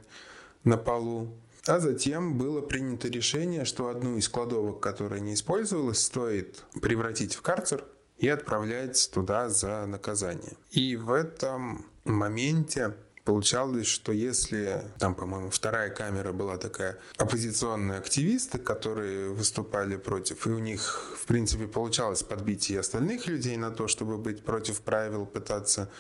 [0.64, 1.34] на полу.
[1.66, 7.42] А затем было принято решение, что одну из кладовок, которая не использовалась, стоит превратить в
[7.42, 7.86] карцер
[8.18, 10.54] и отправлять туда за наказание.
[10.72, 12.96] И в этом моменте
[13.30, 20.50] Получалось, что если, там, по-моему, вторая камера была такая, оппозиционные активисты, которые выступали против, и
[20.50, 25.28] у них, в принципе, получалось подбить и остальных людей на то, чтобы быть против правил,
[25.28, 25.92] пытаться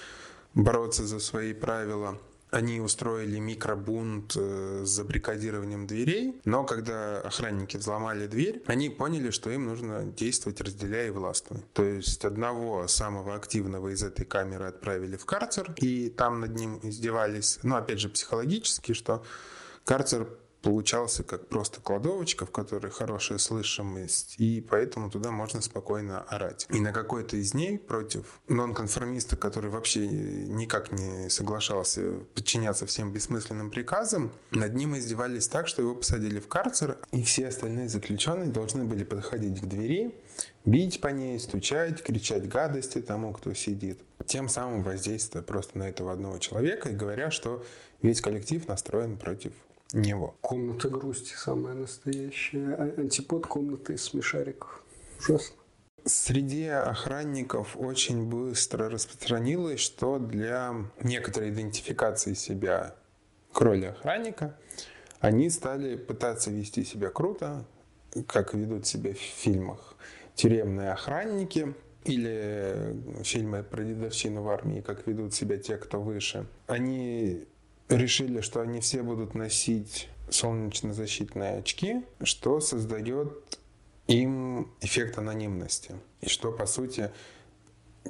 [0.56, 2.18] бороться за свои правила–
[2.52, 9.50] они устроили микробунт э, с забрикадированием дверей, но когда охранники взломали дверь, они поняли, что
[9.52, 11.62] им нужно действовать, разделяя и властвуя.
[11.74, 16.80] То есть одного самого активного из этой камеры отправили в карцер, и там над ним
[16.82, 19.24] издевались, ну, опять же, психологически, что
[19.86, 20.28] карцер
[20.62, 26.68] получался как просто кладовочка, в которой хорошая слышимость, и поэтому туда можно спокойно орать.
[26.70, 33.72] И на какой-то из дней против нонконформиста, который вообще никак не соглашался подчиняться всем бессмысленным
[33.72, 38.84] приказам, над ним издевались так, что его посадили в карцер, и все остальные заключенные должны
[38.84, 40.14] были подходить к двери,
[40.66, 44.00] бить по ней, стучать, кричать гадости тому, кто сидит.
[44.26, 47.64] Тем самым воздействуя просто на этого одного человека и говоря, что
[48.02, 49.54] весь коллектив настроен против
[49.94, 50.36] него.
[50.42, 52.76] Комната грусти самая настоящая.
[52.76, 54.84] А антипод комнаты из смешариков.
[55.20, 55.56] Ужасно.
[56.06, 60.74] Среди охранников очень быстро распространилось, что для
[61.04, 62.96] некоторой идентификации себя
[63.52, 64.56] к роли охранника
[65.20, 67.66] они стали пытаться вести себя круто,
[68.28, 69.98] как ведут себя в фильмах
[70.40, 71.76] тюремные охранники
[72.06, 76.48] или фильмы про дедовщину в армии, как ведут себя те, кто выше.
[76.68, 77.46] Они
[77.90, 83.60] решили, что они все будут носить солнечно-защитные очки, что создает
[84.08, 85.96] им эффект анонимности.
[86.22, 87.12] И что, по сути,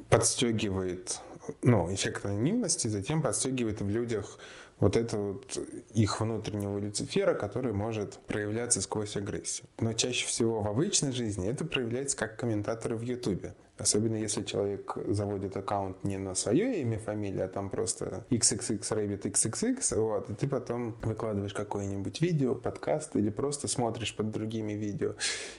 [0.09, 1.19] подстегивает,
[1.61, 4.37] ну, эффект анонимности, затем подстегивает в людях
[4.79, 5.57] вот это вот
[5.93, 9.67] их внутреннего Люцифера, который может проявляться сквозь агрессию.
[9.79, 13.55] Но чаще всего в обычной жизни это проявляется как комментаторы в Ютубе.
[13.79, 19.21] Особенно если человек заводит аккаунт не на свое имя, фамилия, а там просто XXX Rabbit
[19.21, 25.15] XXX, вот, и ты потом выкладываешь какое-нибудь видео, подкаст или просто смотришь под другими видео,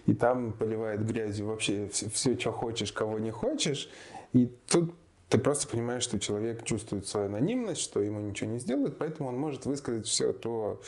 [0.06, 3.88] и там поливает грязью вообще все, все что хочешь, кого не хочешь,
[4.32, 4.94] и тут
[5.30, 9.38] ты просто понимаешь, что человек чувствует свою анонимность, что ему ничего не сделают, поэтому он
[9.38, 10.82] может высказать все то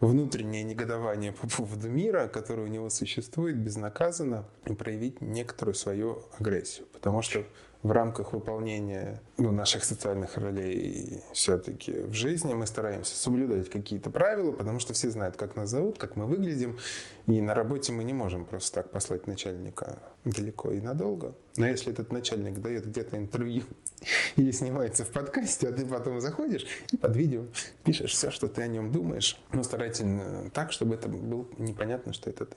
[0.00, 6.86] внутреннее негодование по поводу мира, которое у него существует безнаказанно, и проявить некоторую свою агрессию.
[6.94, 7.44] Потому что
[7.82, 14.52] в рамках выполнения ну, наших социальных ролей все-таки в жизни мы стараемся соблюдать какие-то правила,
[14.52, 16.78] потому что все знают, как нас зовут, как мы выглядим,
[17.26, 21.34] и на работе мы не можем просто так послать начальника далеко и надолго.
[21.56, 23.64] Но если этот начальник дает где-то интервью
[24.36, 27.44] или снимается в подкасте, а ты потом заходишь и под видео
[27.84, 32.30] пишешь все, что ты о нем думаешь, но старательно так, чтобы это было непонятно, что
[32.30, 32.56] это ты.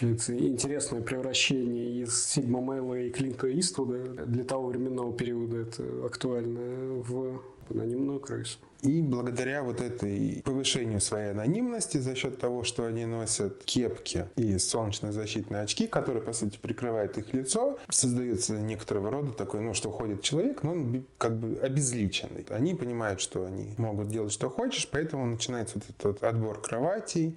[0.00, 7.42] Интересное превращение из Сигма Мэйла и Клинта Иствуда для того временного периода это актуально в
[7.70, 8.58] анонимную крысу.
[8.82, 14.58] И благодаря вот этой повышению своей анонимности за счет того, что они носят кепки и
[14.58, 20.22] солнечно-защитные очки, которые, по сути, прикрывают их лицо, создается некоторого рода такой, ну, что ходит
[20.22, 22.46] человек, но он как бы обезличенный.
[22.50, 27.36] Они понимают, что они могут делать, что хочешь, поэтому начинается вот этот отбор кроватей,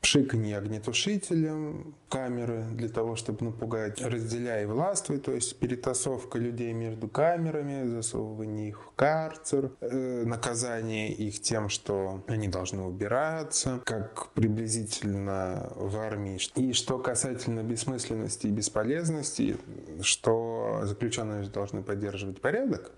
[0.00, 7.06] пшиканье огнетушителем камеры для того, чтобы напугать, разделяя и властвуй, то есть перетасовка людей между
[7.06, 15.72] камерами, засовывание их в карцер, э, наказание их тем, что они должны убираться, как приблизительно
[15.76, 16.40] в армии.
[16.56, 19.56] И что касательно бессмысленности и бесполезности,
[20.02, 22.92] что заключенные должны поддерживать порядок,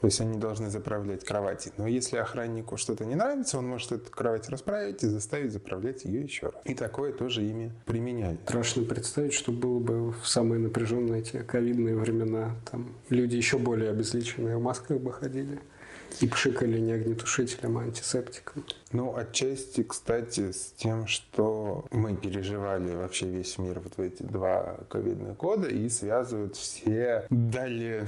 [0.00, 1.72] то есть они должны заправлять кровати.
[1.76, 6.22] Но если охраннику что-то не нравится, он может эту кровать расправить и заставить заправлять ее
[6.22, 6.62] еще раз.
[6.64, 8.38] И такое тоже ими применяли.
[8.44, 12.56] Страшно представить, что было бы в самые напряженные эти ковидные времена.
[12.70, 15.60] Там люди еще более обезличенные в масках бы ходили.
[16.20, 18.64] И пшикали не огнетушителем, а антисептиком.
[18.92, 24.80] Ну, отчасти, кстати, с тем, что мы переживали вообще весь мир вот в эти два
[24.90, 28.06] ковидных года и связывают все далее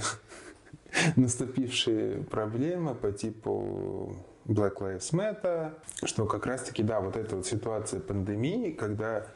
[1.17, 4.17] наступившие проблемы по типу
[4.47, 5.73] Black Lives Matter,
[6.05, 9.27] что как раз-таки, да, вот эта вот ситуация пандемии, когда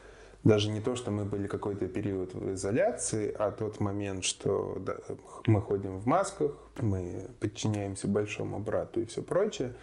[0.43, 4.95] даже не то, что мы были какой-то период в изоляции, а тот момент, что да,
[5.47, 9.73] мы ходим в масках, мы подчиняемся большому брату и все прочее,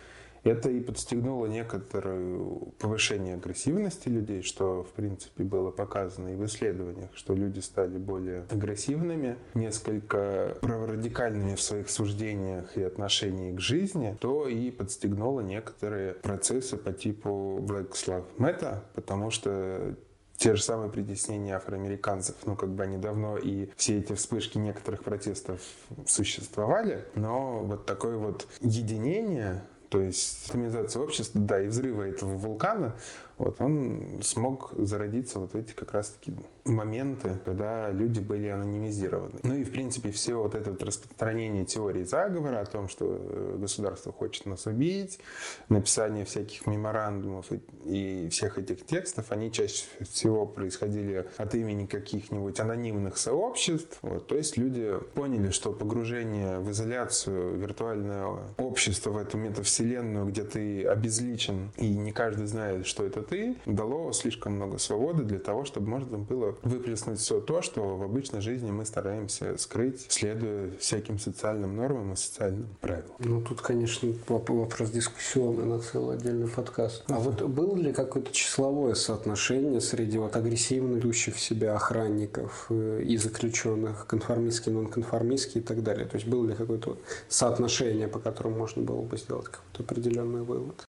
[0.46, 2.38] это и подстегнуло некоторое
[2.78, 8.44] повышение агрессивности людей, что, в принципе, было показано и в исследованиях, что люди стали более
[8.50, 16.76] агрессивными, несколько праворадикальными в своих суждениях и отношении к жизни, то и подстегнуло некоторые процессы
[16.76, 19.96] по типу Black Lives Matter, потому что
[20.36, 25.02] те же самые притеснения афроамериканцев, ну, как бы они давно и все эти вспышки некоторых
[25.02, 25.60] протестов
[26.06, 32.96] существовали, но вот такое вот единение то есть атомизация общества, да, и взрыва этого вулкана,
[33.38, 36.32] вот, он смог зародиться вот эти как раз-таки
[36.64, 39.38] моменты, когда люди были анонимизированы.
[39.42, 43.56] Ну и, в принципе, все вот это вот распространение теории заговора о том, что э,
[43.58, 45.18] государство хочет нас убить,
[45.68, 47.46] написание всяких меморандумов
[47.84, 53.98] и, всех этих текстов, они чаще всего происходили от имени каких-нибудь анонимных сообществ.
[54.00, 54.26] Вот.
[54.26, 58.26] То есть люди поняли, что погружение в изоляцию, виртуальное
[58.56, 64.12] общество, в эту метавселенную, где ты обезличен, и не каждый знает, что это ты, дало
[64.12, 68.70] слишком много свободы для того, чтобы можно было выплеснуть все то, что в обычной жизни
[68.70, 73.14] мы стараемся скрыть, следуя всяким социальным нормам и социальным правилам.
[73.18, 77.04] Ну, тут, конечно, вопрос дискуссионный на целый отдельный подкаст.
[77.08, 83.02] А вот было ли какое-то числовое соотношение среди вот агрессивно идущих в себя охранников э,
[83.02, 86.06] и заключенных, конформистские, нонконформистские и так далее?
[86.06, 86.98] То есть было ли какое-то
[87.28, 90.85] соотношение, по которому можно было бы сделать какой-то определенный вывод?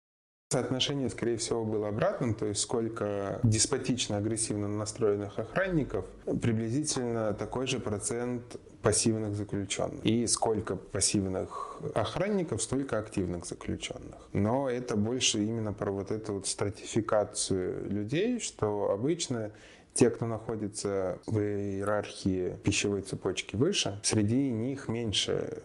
[0.53, 7.81] Соотношение, скорее всего, было обратным, то есть сколько деспотично агрессивно настроенных охранников, приблизительно такой же
[7.81, 8.43] процент
[8.83, 10.05] пассивных заключенных.
[10.05, 14.29] И сколько пассивных охранников, столько активных заключенных.
[14.35, 19.53] Но это больше именно про вот эту вот стратификацию людей, что обычно
[19.95, 25.63] те, кто находится в иерархии пищевой цепочки выше, среди них меньше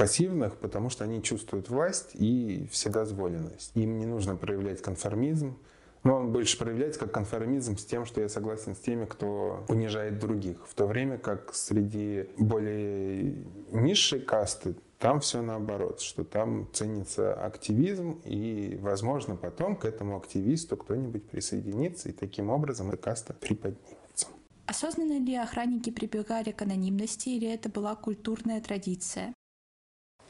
[0.00, 3.72] пассивных, потому что они чувствуют власть и вседозволенность.
[3.74, 5.58] Им не нужно проявлять конформизм,
[6.04, 10.18] но он больше проявляется как конформизм с тем, что я согласен с теми, кто унижает
[10.18, 10.66] других.
[10.66, 18.22] В то время как среди более низшей касты там все наоборот, что там ценится активизм,
[18.24, 24.28] и, возможно, потом к этому активисту кто-нибудь присоединится, и таким образом эта каста приподнимется.
[24.64, 29.34] Осознанно ли охранники прибегали к анонимности, или это была культурная традиция?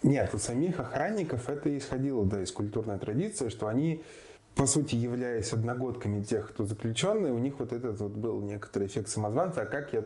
[0.02, 4.02] Нет, у самих охранников это исходило да, из культурной традиции, что они,
[4.54, 9.08] по сути, являясь одногодками тех, кто заключенный, у них вот этот вот был некоторый эффект
[9.08, 10.04] самозванца, а как я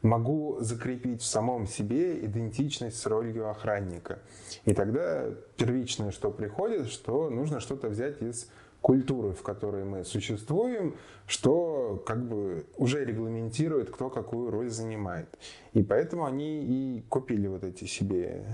[0.00, 4.18] могу закрепить в самом себе идентичность с ролью охранника.
[4.64, 8.48] И тогда первичное, что приходит, что нужно что-то взять из
[8.84, 10.94] культуры, в которой мы существуем,
[11.26, 15.26] что как бы уже регламентирует, кто какую роль занимает.
[15.72, 18.44] И поэтому они и купили вот эти себе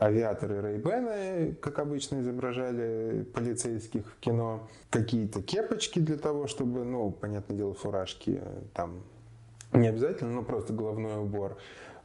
[0.00, 7.56] авиаторы Рейбены, как обычно изображали полицейских в кино, какие-то кепочки для того, чтобы, ну, понятное
[7.56, 8.40] дело, фуражки
[8.74, 9.04] там
[9.72, 11.58] не обязательно, но просто головной убор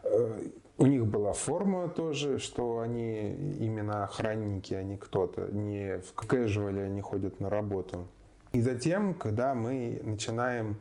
[0.03, 0.43] э,
[0.81, 5.47] у них была форма тоже, что они именно охранники, а не кто-то.
[5.51, 8.07] Не в кэжуале они ходят на работу.
[8.51, 10.77] И затем, когда мы начинаем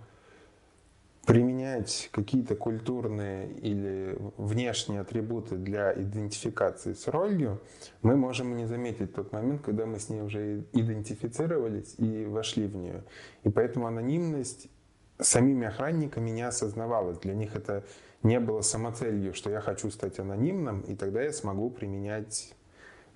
[1.26, 7.60] применять какие-то культурные или внешние атрибуты для идентификации с ролью,
[8.00, 12.74] мы можем не заметить тот момент, когда мы с ней уже идентифицировались и вошли в
[12.74, 13.04] нее.
[13.44, 14.70] И поэтому анонимность
[15.18, 17.18] самими охранниками не осознавалась.
[17.18, 17.84] Для них это
[18.22, 22.54] не было самоцелью, что я хочу стать анонимным, и тогда я смогу применять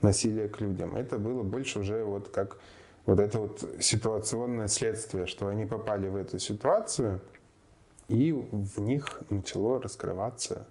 [0.01, 0.97] насилие к людям.
[0.97, 2.59] Это было больше уже вот как
[3.07, 7.21] вот это вот ситуационное следствие, что они попали в эту ситуацию,
[8.09, 10.67] и в них начало раскрываться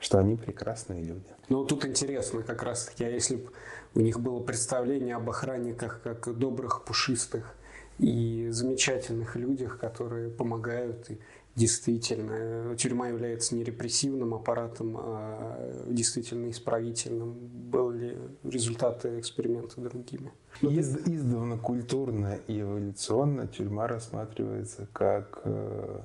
[0.00, 1.28] что они прекрасные люди.
[1.48, 3.50] Ну, тут интересно как раз-таки, а если бы
[3.94, 7.54] у них было представление об охранниках как добрых, пушистых
[7.98, 11.20] и замечательных людях, которые помогают и
[11.54, 17.32] действительно тюрьма является не репрессивным аппаратом, а действительно исправительным.
[17.70, 20.32] Были ли результаты эксперимента другими?
[20.62, 26.00] Из, издавна культурно и эволюционно тюрьма рассматривается как э,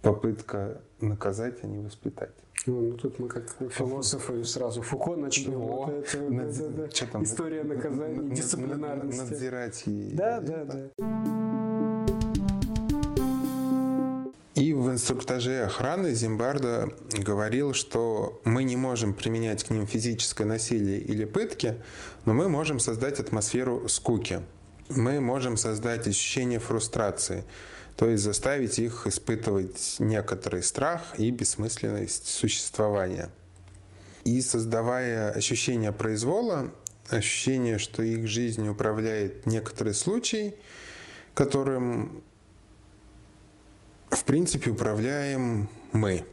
[0.00, 2.32] попытка наказать, а не воспитать.
[2.66, 5.60] Ну, ну тут мы как философы сразу Фуко начнем.
[5.60, 6.56] О, вот это, над...
[6.56, 7.06] да, да, да.
[7.10, 7.24] Там?
[7.24, 9.20] История наказания, дисциплинарности.
[9.20, 10.10] Надзирать и...
[10.14, 10.86] Да, да, да.
[10.98, 11.41] И
[14.92, 21.24] в инструктаже охраны Зимбарда говорил, что мы не можем применять к ним физическое насилие или
[21.24, 21.76] пытки,
[22.26, 24.42] но мы можем создать атмосферу скуки.
[24.90, 27.44] Мы можем создать ощущение фрустрации,
[27.96, 33.30] то есть заставить их испытывать некоторый страх и бессмысленность существования.
[34.24, 36.70] И создавая ощущение произвола,
[37.08, 40.54] ощущение, что их жизнью управляет некоторый случай,
[41.32, 42.22] которым
[44.12, 46.24] в принципе управляем мы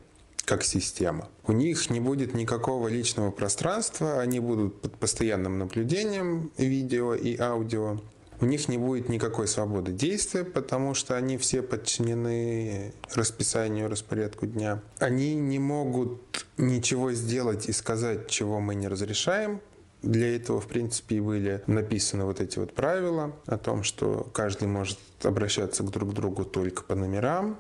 [0.46, 1.28] как система.
[1.48, 8.00] У них не будет никакого личного пространства, они будут под постоянным наблюдением видео и аудио.
[8.42, 14.82] У них не будет никакой свободы действия, потому что они все подчинены расписанию, распорядку дня.
[14.98, 19.62] Они не могут ничего сделать и сказать, чего мы не разрешаем,
[20.02, 24.68] для этого, в принципе, и были написаны вот эти вот правила о том, что каждый
[24.68, 27.60] может обращаться к друг другу только по номерам,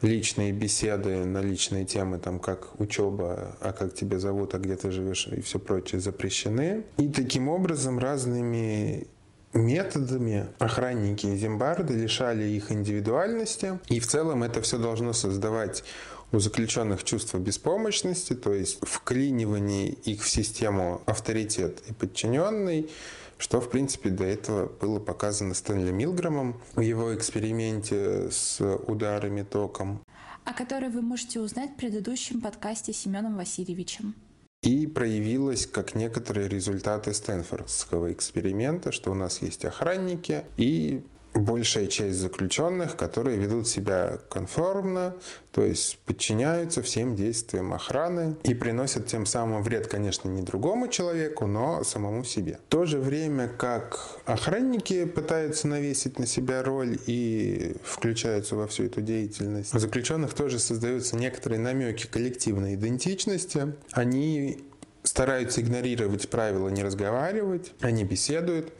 [0.00, 4.90] личные беседы на личные темы, там как учеба, а как тебя зовут, а где ты
[4.90, 6.84] живешь и все прочее запрещены.
[6.98, 9.06] И таким образом разными
[9.52, 13.78] методами охранники Зимбарды лишали их индивидуальности.
[13.88, 15.84] И в целом это все должно создавать
[16.32, 22.90] у заключенных чувство беспомощности, то есть вклинивание их в систему авторитет и подчиненный,
[23.38, 30.02] что, в принципе, до этого было показано Стэнли Милграмом в его эксперименте с ударами током.
[30.44, 34.14] О которой вы можете узнать в предыдущем подкасте с Семеном Васильевичем.
[34.62, 41.02] И проявилось как некоторые результаты Стэнфордского эксперимента, что у нас есть охранники, и
[41.34, 45.14] большая часть заключенных, которые ведут себя конформно,
[45.52, 51.46] то есть подчиняются всем действиям охраны и приносят тем самым вред, конечно, не другому человеку,
[51.46, 52.58] но самому себе.
[52.66, 58.84] В то же время, как охранники пытаются навесить на себя роль и включаются во всю
[58.84, 63.74] эту деятельность, у заключенных тоже создаются некоторые намеки коллективной идентичности.
[63.92, 64.64] Они
[65.02, 68.72] стараются игнорировать правила не разговаривать, они беседуют,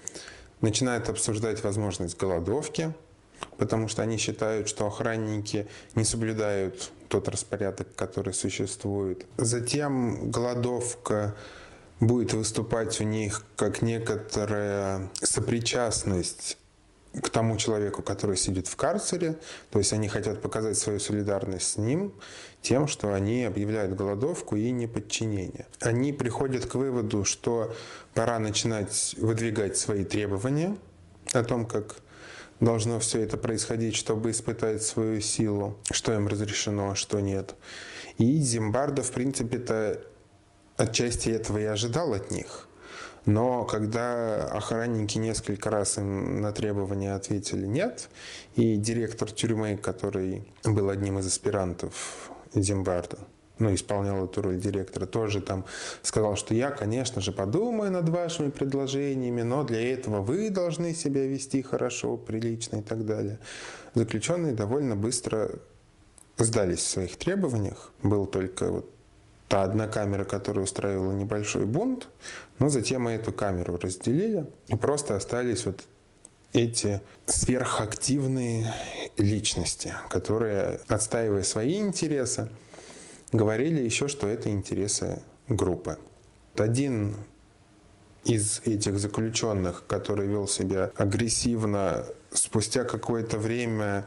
[0.62, 2.94] начинают обсуждать возможность голодовки,
[3.58, 9.26] потому что они считают, что охранники не соблюдают тот распорядок, который существует.
[9.36, 11.34] Затем голодовка
[12.00, 16.56] будет выступать у них как некоторая сопричастность
[17.20, 19.38] к тому человеку, который сидит в карцере.
[19.70, 22.14] То есть они хотят показать свою солидарность с ним
[22.62, 25.66] тем, что они объявляют голодовку и неподчинение.
[25.80, 27.74] Они приходят к выводу, что
[28.14, 30.76] пора начинать выдвигать свои требования
[31.32, 31.96] о том, как
[32.60, 37.56] должно все это происходить, чтобы испытать свою силу, что им разрешено, а что нет.
[38.18, 40.00] И Зимбарда, в принципе-то,
[40.76, 42.68] отчасти этого и ожидал от них–
[43.24, 48.08] но когда охранники несколько раз им на требования ответили «нет»,
[48.56, 53.18] и директор тюрьмы, который был одним из аспирантов Зимбарда,
[53.58, 55.64] ну, исполнял эту роль директора, тоже там
[56.02, 61.26] сказал, что я, конечно же, подумаю над вашими предложениями, но для этого вы должны себя
[61.26, 63.38] вести хорошо, прилично и так далее.
[63.94, 65.50] Заключенные довольно быстро
[66.38, 67.92] сдались в своих требованиях.
[68.02, 68.90] Был только вот
[69.48, 72.08] та одна камера, которая устраивала небольшой бунт,
[72.58, 75.84] но затем мы эту камеру разделили и просто остались вот
[76.52, 78.72] эти сверхактивные
[79.16, 82.50] личности, которые, отстаивая свои интересы,
[83.32, 85.98] говорили еще, что это интересы группы.
[86.56, 87.16] Один
[88.24, 94.06] из этих заключенных, который вел себя агрессивно, спустя какое-то время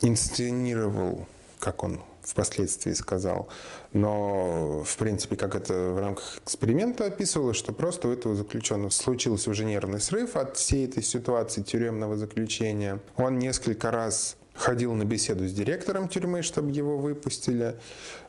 [0.00, 1.26] инсценировал,
[1.58, 2.00] как он
[2.30, 3.48] впоследствии сказал.
[3.92, 9.50] Но, в принципе, как это в рамках эксперимента описывалось, что просто у этого заключенного случился
[9.50, 13.00] уже нервный срыв от всей этой ситуации тюремного заключения.
[13.16, 17.76] Он несколько раз ходил на беседу с директором тюрьмы, чтобы его выпустили.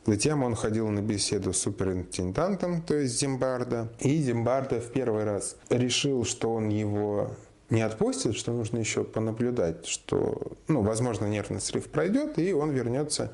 [0.06, 3.92] Затем он ходил на беседу с суперинтендантом, то есть Зимбарда.
[4.00, 7.30] И Зимбарда в первый раз решил, что он его
[7.72, 13.32] не отпустит, что нужно еще понаблюдать, что, ну, возможно, нервный срыв пройдет, и он вернется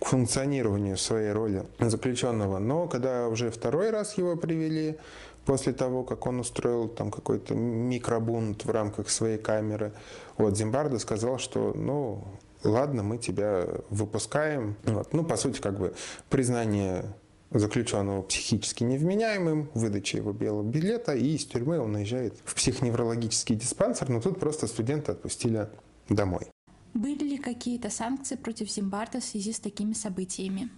[0.00, 2.58] к функционированию своей роли заключенного.
[2.58, 4.98] Но когда уже второй раз его привели,
[5.44, 9.92] после того, как он устроил там какой-то микробунт в рамках своей камеры,
[10.36, 12.24] вот Зимбардо сказал, что, ну,
[12.62, 14.76] ладно, мы тебя выпускаем.
[14.84, 15.12] Вот.
[15.12, 15.94] Ну, по сути, как бы
[16.28, 17.04] признание
[17.50, 24.10] заключенного психически невменяемым, выдача его белого билета, и из тюрьмы он уезжает в психоневрологический диспансер,
[24.10, 25.68] но тут просто студента отпустили
[26.10, 26.48] домой.
[26.94, 30.70] Были ли какие-то санкции против Зимбарда в связи с такими событиями?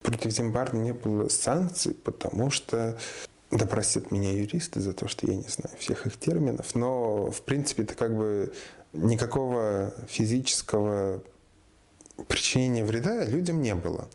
[0.00, 2.98] Против Зимбарда не было санкций, потому что
[3.50, 7.42] да простят меня юристы за то, что я не знаю всех их терминов, но в
[7.42, 8.52] принципе это как бы
[8.92, 11.22] никакого физического
[12.28, 14.08] причинения вреда людям не было.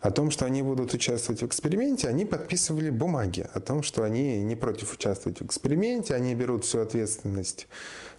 [0.00, 3.48] О том, что они будут участвовать в эксперименте, они подписывали бумаги.
[3.54, 7.68] О том, что они не против участвовать в эксперименте, они берут всю ответственность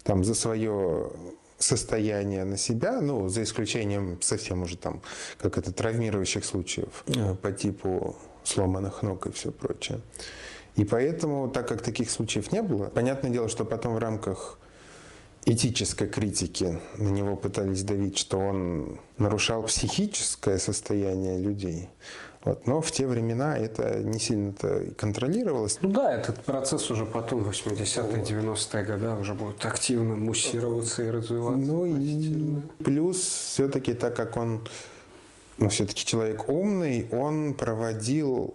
[0.02, 1.12] там, за свое
[1.58, 5.02] состояние на себя, ну, за исключением совсем уже там,
[5.38, 10.02] как это, травмирующих случаев э, по типу сломанных ног и все прочее.
[10.76, 14.60] И поэтому, так как таких случаев не было, понятное дело, что потом в рамках
[15.46, 21.90] этической критики на него пытались давить, что он нарушал психическое состояние людей.
[22.46, 22.68] Вот.
[22.68, 25.80] Но в те времена это не сильно-то контролировалось.
[25.82, 31.60] Ну да, этот процесс уже потом, 80-е, 90-е годы, уже будет активно муссироваться и развиваться.
[31.60, 34.62] Ну и плюс все-таки, так как он
[35.58, 38.54] ну, все-таки человек умный, он проводил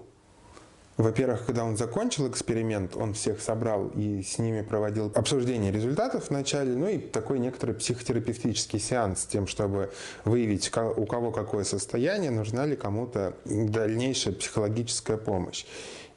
[1.03, 6.75] во-первых, когда он закончил эксперимент, он всех собрал и с ними проводил обсуждение результатов вначале,
[6.75, 9.93] ну и такой некоторый психотерапевтический сеанс с тем, чтобы
[10.25, 15.65] выявить, у кого какое состояние, нужна ли кому-то дальнейшая психологическая помощь.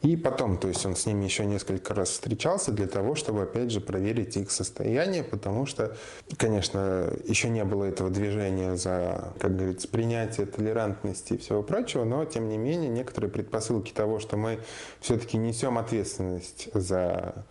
[0.04, 3.72] И потом, то есть он с ними еще несколько раз встречался для того, чтобы, опять
[3.72, 5.96] же, проверить их состояние, потому что,
[6.38, 12.26] конечно, еще не было этого движения за, как говорится, принятие толерантности и всего прочего, но,
[12.26, 14.60] тем не менее, некоторые предпосылки того, что мы
[15.00, 17.46] все-таки несем ответственность за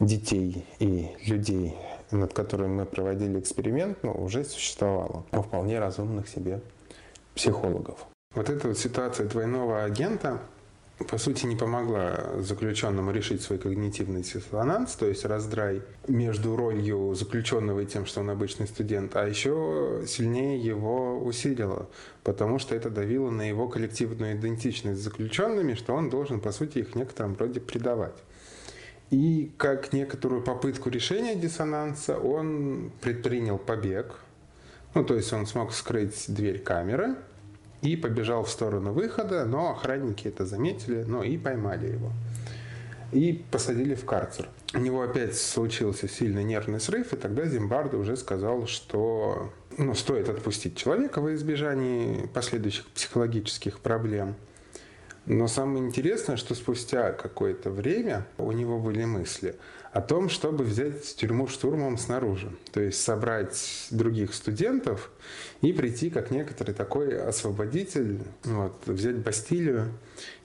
[0.00, 1.74] детей и людей,
[2.10, 6.60] над которыми мы проводили эксперимент, ну, уже существовало у вполне разумных себе
[7.34, 8.06] психологов.
[8.34, 10.40] Вот эта вот ситуация двойного агента,
[11.08, 17.80] по сути, не помогла заключенному решить свой когнитивный диссонанс, то есть раздрай между ролью заключенного
[17.80, 21.88] и тем, что он обычный студент, а еще сильнее его усилило,
[22.22, 26.78] потому что это давило на его коллективную идентичность с заключенными, что он должен, по сути,
[26.78, 28.16] их в некотором роде предавать.
[29.10, 34.16] И как некоторую попытку решения диссонанса он предпринял побег,
[34.94, 37.16] ну, то есть он смог скрыть дверь камеры–
[37.82, 42.12] и побежал в сторону выхода, но охранники это заметили, но и поймали его.
[43.12, 44.48] И посадили в карцер.
[44.72, 50.28] У него опять случился сильный нервный срыв, и тогда Зимбардо уже сказал, что ну, стоит
[50.28, 54.36] отпустить человека во избежание последующих психологических проблем.
[55.26, 59.56] Но самое интересное, что спустя какое-то время у него были мысли
[59.92, 62.52] о том, чтобы взять тюрьму штурмом снаружи.
[62.72, 65.10] То есть собрать других студентов
[65.62, 69.92] и прийти как некоторый такой освободитель, вот, взять Бастилию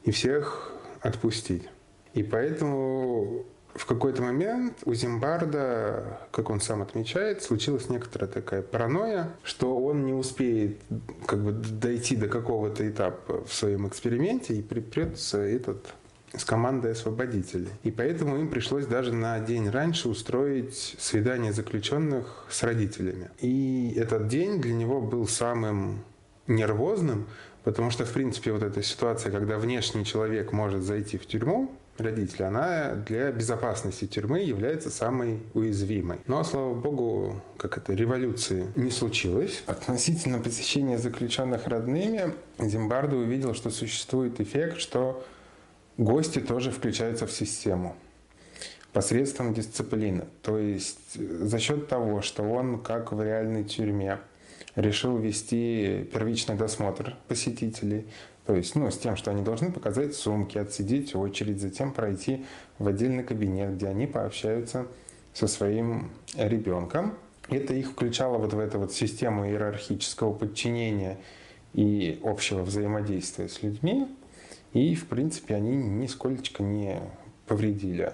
[0.03, 0.71] и всех
[1.01, 1.69] отпустить.
[2.13, 9.35] И поэтому в какой-то момент у Зимбарда, как он сам отмечает, случилась некоторая такая паранойя,
[9.43, 10.79] что он не успеет
[11.27, 15.93] как бы дойти до какого-то этапа в своем эксперименте и припрется этот
[16.37, 17.69] с командой освободителей.
[17.83, 23.29] И поэтому им пришлось даже на день раньше устроить свидание заключенных с родителями.
[23.39, 26.03] И этот день для него был самым
[26.47, 27.27] нервозным,
[27.63, 32.47] потому что, в принципе, вот эта ситуация, когда внешний человек может зайти в тюрьму, родителя,
[32.47, 36.19] она для безопасности тюрьмы является самой уязвимой.
[36.27, 39.63] Но, слава богу, как это, революции не случилось.
[39.65, 45.25] Относительно посещения заключенных родными, Зимбардо увидел, что существует эффект, что
[45.97, 47.95] гости тоже включаются в систему
[48.93, 50.25] посредством дисциплины.
[50.41, 54.19] То есть за счет того, что он, как в реальной тюрьме,
[54.75, 58.05] решил вести первичный досмотр посетителей,
[58.45, 62.45] то есть, ну, с тем, что они должны показать сумки, отсидеть очередь, затем пройти
[62.77, 64.85] в отдельный кабинет, где они пообщаются
[65.33, 67.17] со своим ребенком.
[67.49, 71.17] Это их включало вот в эту вот систему иерархического подчинения
[71.73, 74.07] и общего взаимодействия с людьми.
[74.75, 76.99] И, в принципе, они нисколько не
[77.47, 78.11] повредили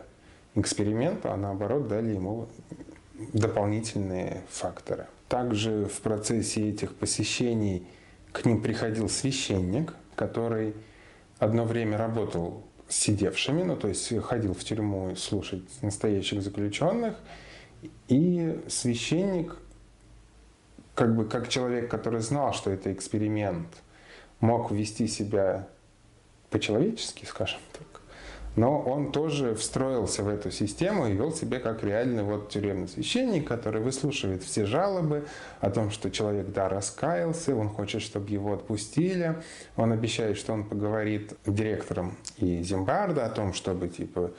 [0.53, 2.49] эксперименту, а наоборот дали ему
[3.33, 5.07] дополнительные факторы.
[5.27, 7.87] Также в процессе этих посещений
[8.31, 10.75] к ним приходил священник, который
[11.39, 17.15] одно время работал с сидевшими, ну то есть ходил в тюрьму слушать настоящих заключенных,
[18.07, 19.57] и священник,
[20.93, 23.67] как бы как человек, который знал, что это эксперимент,
[24.41, 25.67] мог вести себя
[26.51, 28.01] по-человечески, скажем так,
[28.57, 33.47] но он тоже встроился в эту систему и вел себя как реальный вот тюремный священник,
[33.47, 35.25] который выслушивает все жалобы
[35.61, 39.41] о том, что человек, да, раскаялся, он хочет, чтобы его отпустили.
[39.77, 44.31] Он обещает, что он поговорит с директором и Зимбарда о том, чтобы, типа,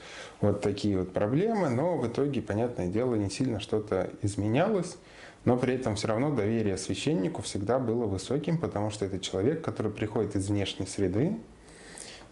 [0.42, 4.98] вот такие вот проблемы, но в итоге, понятное дело, не сильно что-то изменялось.
[5.44, 9.90] Но при этом все равно доверие священнику всегда было высоким, потому что это человек, который
[9.90, 11.36] приходит из внешней среды,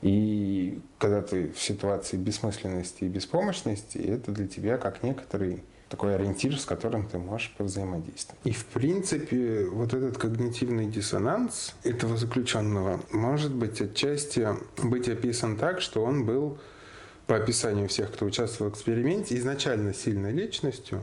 [0.02, 6.58] и когда ты в ситуации бессмысленности и беспомощности, это для тебя как некоторый такой ориентир,
[6.58, 8.40] с которым ты можешь повзаимодействовать.
[8.44, 14.48] И, в принципе, вот этот когнитивный диссонанс этого заключенного может быть отчасти
[14.82, 16.58] быть описан так, что он был
[17.26, 21.02] по описанию всех, кто участвовал в эксперименте, изначально сильной личностью,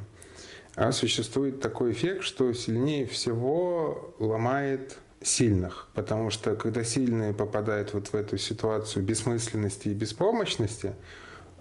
[0.75, 5.87] а существует такой эффект, что сильнее всего ломает сильных.
[5.93, 10.93] Потому что когда сильные попадают вот в эту ситуацию бессмысленности и беспомощности,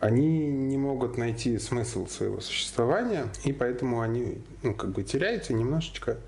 [0.01, 6.19] они не могут найти смысл своего существования, и поэтому они ну, как бы теряются немножечко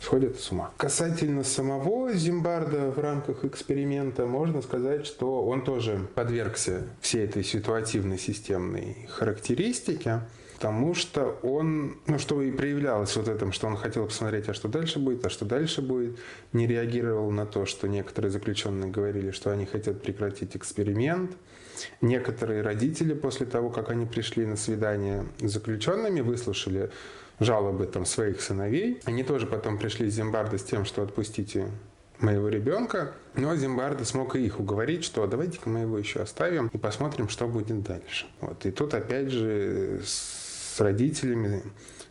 [0.00, 0.70] сходят с ума.
[0.76, 8.18] Касательно самого Зимбарда в рамках эксперимента, можно сказать, что он тоже подвергся всей этой ситуативной
[8.18, 10.22] системной характеристике,
[10.60, 14.68] потому что он, ну, что и проявлялось вот этом, что он хотел посмотреть, а что
[14.68, 16.18] дальше будет, а что дальше будет,
[16.52, 21.30] не реагировал на то, что некоторые заключенные говорили, что они хотят прекратить эксперимент.
[22.02, 26.90] Некоторые родители после того, как они пришли на свидание с заключенными, выслушали
[27.38, 29.00] жалобы там, своих сыновей.
[29.06, 31.70] Они тоже потом пришли из Зимбарда с тем, что отпустите
[32.22, 36.76] моего ребенка, но Зимбарда смог и их уговорить, что давайте-ка мы его еще оставим и
[36.76, 38.26] посмотрим, что будет дальше.
[38.42, 38.66] Вот.
[38.66, 40.02] И тут опять же
[40.80, 41.62] с родителями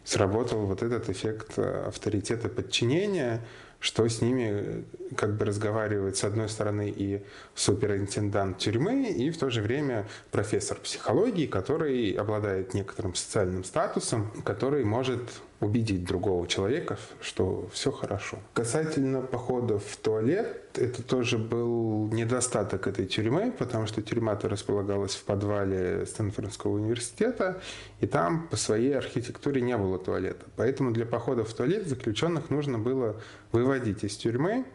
[0.04, 3.42] сработал вот этот эффект авторитета подчинения,
[3.80, 4.86] что с ними
[5.18, 7.24] как бы разговаривает с одной стороны и
[7.56, 14.84] суперинтендант тюрьмы, и в то же время профессор психологии, который обладает некоторым социальным статусом, который
[14.86, 15.22] может
[15.62, 18.38] убедить другого человека, что все хорошо.
[18.54, 25.24] Касательно походов в туалет, это тоже был недостаток этой тюрьмы, потому что тюрьма-то располагалась в
[25.26, 27.62] подвале Стэнфордского университета,
[28.00, 30.46] и там по своей архитектуре не было туалета.
[30.56, 33.20] Поэтому для походов в туалет заключенных нужно было
[33.52, 34.66] выводить из тюрьмы,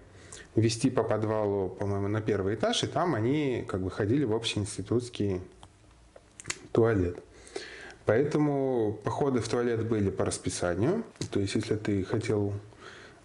[0.55, 5.41] вести по подвалу, по-моему, на первый этаж, и там они как бы ходили в общеинститутский
[6.72, 7.24] туалет.
[8.07, 11.05] Поэтому походы в туалет были по расписанию.
[11.30, 12.52] То есть, если ты хотел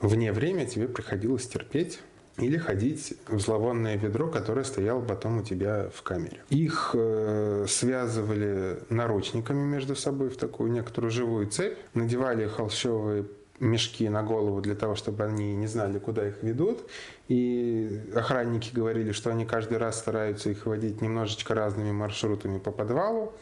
[0.01, 1.99] вне время, тебе приходилось терпеть
[2.37, 6.41] или ходить в зловонное ведро, которое стояло потом у тебя в камере.
[6.49, 13.25] Их э, связывали наручниками между собой в такую некоторую живую цепь, надевали холщовые
[13.59, 16.79] мешки на голову для того, чтобы они не знали, куда их ведут.
[17.27, 23.33] И охранники говорили, что они каждый раз стараются их водить немножечко разными маршрутами по подвалу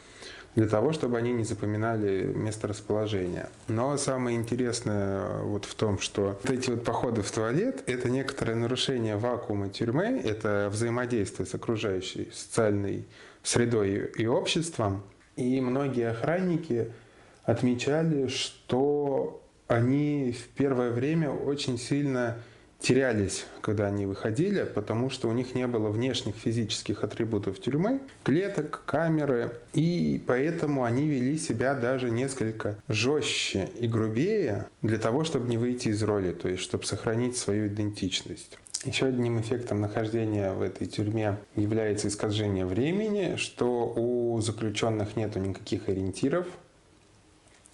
[0.57, 3.47] для того, чтобы они не запоминали место расположения.
[3.67, 8.55] Но самое интересное вот в том, что вот эти вот походы в туалет– это некоторое
[8.55, 13.05] нарушение вакуума тюрьмы, это взаимодействие с окружающей социальной
[13.43, 15.03] средой и обществом.
[15.35, 16.91] И многие охранники
[17.43, 22.39] отмечали, что они в первое время очень сильно
[22.79, 28.83] терялись, когда они выходили, потому что у них не было внешних физических атрибутов тюрьмы, клеток,
[28.85, 35.57] камеры, и поэтому они вели себя даже несколько жестче и грубее для того, чтобы не
[35.57, 38.57] выйти из роли, то есть чтобы сохранить свою идентичность.
[38.85, 45.89] Еще одним эффектом нахождения в этой тюрьме является искажение времени, что у заключенных нет никаких
[45.89, 46.45] ориентиров,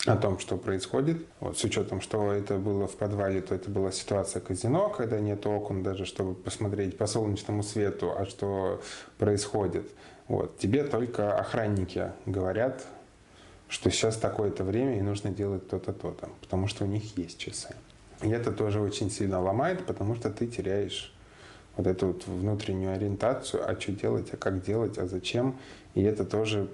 [0.05, 1.25] о том, что происходит.
[1.39, 5.45] Вот, с учетом, что это было в подвале, то это была ситуация казино, когда нет
[5.45, 8.81] окон даже, чтобы посмотреть по солнечному свету, а что
[9.17, 9.89] происходит.
[10.27, 10.57] Вот.
[10.57, 12.85] Тебе только охранники говорят,
[13.69, 17.75] что сейчас такое-то время и нужно делать то-то, то-то, потому что у них есть часы.
[18.21, 21.13] И это тоже очень сильно ломает, потому что ты теряешь
[21.75, 25.57] вот эту вот внутреннюю ориентацию, а что делать, а как делать, а зачем.
[25.95, 26.69] И это тоже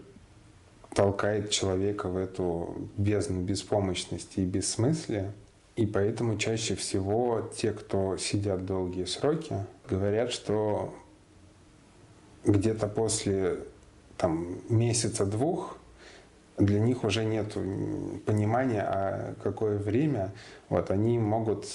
[0.93, 5.31] толкает человека в эту бездну беспомощности и бессмыслия.
[5.75, 9.55] И поэтому чаще всего те, кто сидят долгие сроки,
[9.89, 10.93] говорят, что
[12.43, 13.59] где-то после
[14.17, 15.77] там, месяца-двух
[16.57, 17.53] для них уже нет
[18.25, 20.33] понимания, а какое время.
[20.67, 21.65] Вот, они могут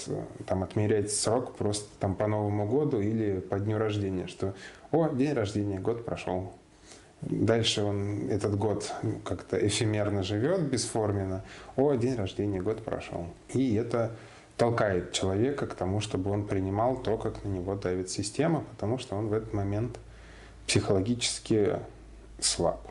[0.47, 4.55] там, отмерять срок просто там, по Новому году или по дню рождения, что
[4.91, 6.53] «О, день рождения, год прошел».
[7.31, 8.93] Дальше он этот год
[9.25, 11.43] как-то эфемерно живет, бесформенно.
[11.77, 13.27] О, день рождения, год прошел.
[13.55, 14.13] И это
[14.57, 19.17] толкает человека к тому, чтобы он принимал то, как на него давит система, потому что
[19.17, 19.99] он в этот момент
[20.67, 21.79] психологически
[22.41, 22.87] слаб.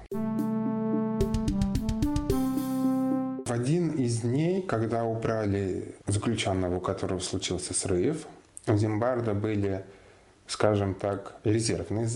[3.46, 8.26] В один из дней, когда убрали заключенного, у которого случился срыв,
[8.68, 9.86] у Зимбарда были,
[10.48, 12.08] скажем так, резервные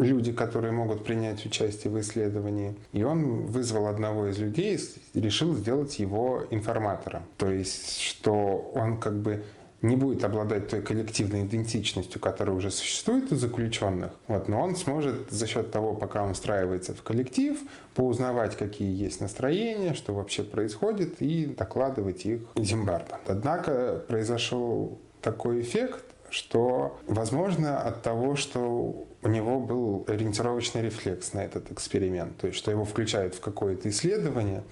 [0.00, 2.74] люди, которые могут принять участие в исследовании.
[2.92, 4.78] И он вызвал одного из людей
[5.14, 7.22] и решил сделать его информатором.
[7.36, 9.44] То есть, что он как бы
[9.82, 15.30] не будет обладать той коллективной идентичностью, которая уже существует у заключенных, вот, но он сможет
[15.30, 17.58] за счет того, пока он встраивается в коллектив,
[17.94, 23.20] поузнавать, какие есть настроения, что вообще происходит, и докладывать их Зимбарда.
[23.26, 31.40] Однако произошел такой эффект, что, возможно, от того, что у него был ориентировочный рефлекс на
[31.40, 34.62] этот эксперимент, то есть что его включают в какое-то исследование,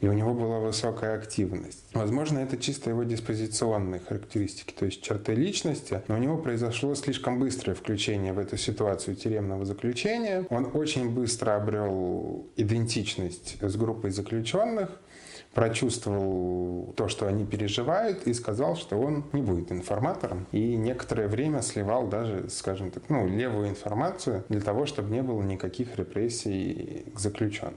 [0.00, 1.84] и у него была высокая активность.
[1.94, 7.40] Возможно, это чисто его диспозиционные характеристики, то есть черты личности, но у него произошло слишком
[7.40, 10.46] быстрое включение в эту ситуацию тюремного заключения.
[10.50, 14.90] Он очень быстро обрел идентичность с группой заключенных,
[15.58, 20.46] прочувствовал то, что они переживают, и сказал, что он не будет информатором.
[20.52, 25.42] И некоторое время сливал даже, скажем так, ну, левую информацию для того, чтобы не было
[25.42, 27.74] никаких репрессий к заключенным.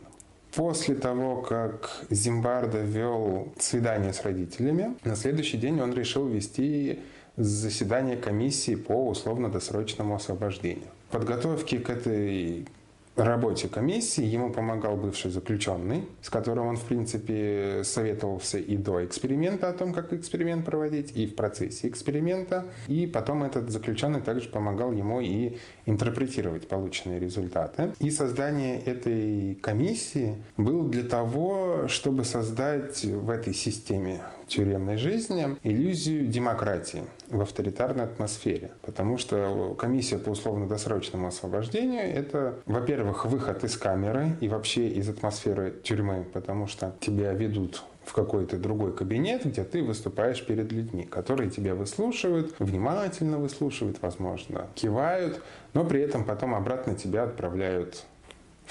[0.54, 7.00] После того, как Зимбарда вел свидание с родителями, на следующий день он решил вести
[7.36, 10.92] заседание комиссии по условно-досрочному освобождению.
[11.10, 12.68] Подготовки к этой
[13.16, 19.70] работе комиссии ему помогал бывший заключенный, с которым он, в принципе, советовался и до эксперимента
[19.70, 22.66] о том, как эксперимент проводить, и в процессе эксперимента.
[22.88, 27.94] И потом этот заключенный также помогал ему и интерпретировать полученные результаты.
[28.00, 34.22] И создание этой комиссии было для того, чтобы создать в этой системе
[34.52, 38.72] тюремной жизни иллюзию демократии в авторитарной атмосфере.
[38.82, 45.74] Потому что комиссия по условно-досрочному освобождению– это, во-первых, выход из камеры и вообще из атмосферы
[45.84, 51.50] тюрьмы, потому что тебя ведут в какой-то другой кабинет, где ты выступаешь перед людьми, которые
[51.50, 55.42] тебя выслушивают, внимательно выслушивают, возможно, кивают,
[55.74, 58.06] но при этом потом обратно тебя отправляют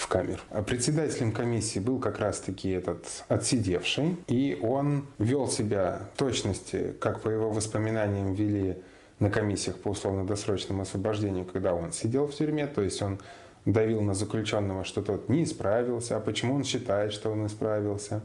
[0.00, 0.40] в камеру.
[0.50, 7.20] А председателем комиссии был как раз-таки этот отсидевший, и он вел себя в точности, как
[7.20, 8.78] по его воспоминаниям вели
[9.18, 13.18] на комиссиях по условно-досрочному освобождению, когда он сидел в тюрьме, то есть он
[13.66, 18.22] давил на заключенного, что тот не исправился, а почему он считает, что он исправился,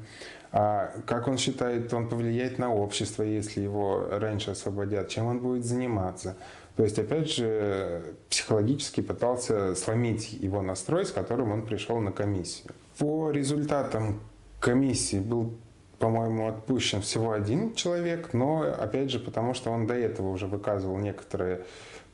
[0.53, 5.65] а как он считает, он повлияет на общество, если его раньше освободят, чем он будет
[5.65, 6.37] заниматься.
[6.75, 12.73] То есть, опять же, психологически пытался сломить его настрой, с которым он пришел на комиссию.
[12.97, 14.19] По результатам
[14.59, 15.53] комиссии был
[15.99, 20.97] по-моему, отпущен всего один человек, но, опять же, потому что он до этого уже выказывал
[20.97, 21.61] некоторые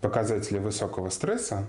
[0.02, 1.68] показатели высокого стресса,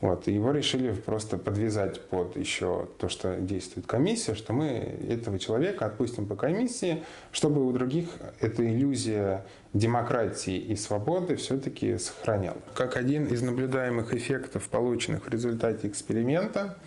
[0.00, 4.66] вот, и его решили просто подвязать под еще то, что действует комиссия, что мы
[5.08, 8.08] этого человека отпустим по комиссии, чтобы у других
[8.40, 9.44] эта иллюзия
[9.74, 12.62] демократии и свободы все-таки сохранялась.
[12.74, 16.78] Как один из наблюдаемых эффектов, полученных в результате эксперимента,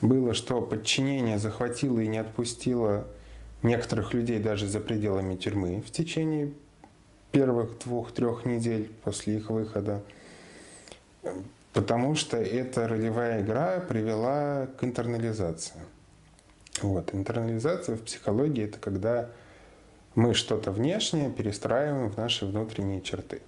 [0.00, 3.06] было, что подчинение захватило и не отпустило
[3.64, 6.52] некоторых людей даже за пределами тюрьмы в течение
[7.32, 10.02] первых двух-трех недель после их выхода
[11.74, 15.80] потому что эта ролевая игра привела к интернализации.
[16.80, 17.12] Вот.
[17.12, 19.28] Интернализация в психологии– это когда
[20.14, 23.42] мы что-то внешнее перестраиваем в наши внутренние черты.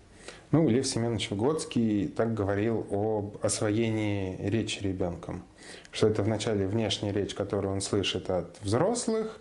[0.50, 5.44] Ну, Лев Семенович Выгодский так говорил об освоении речи ребенком,
[5.92, 9.40] что это вначале внешняя речь, которую он слышит от взрослых,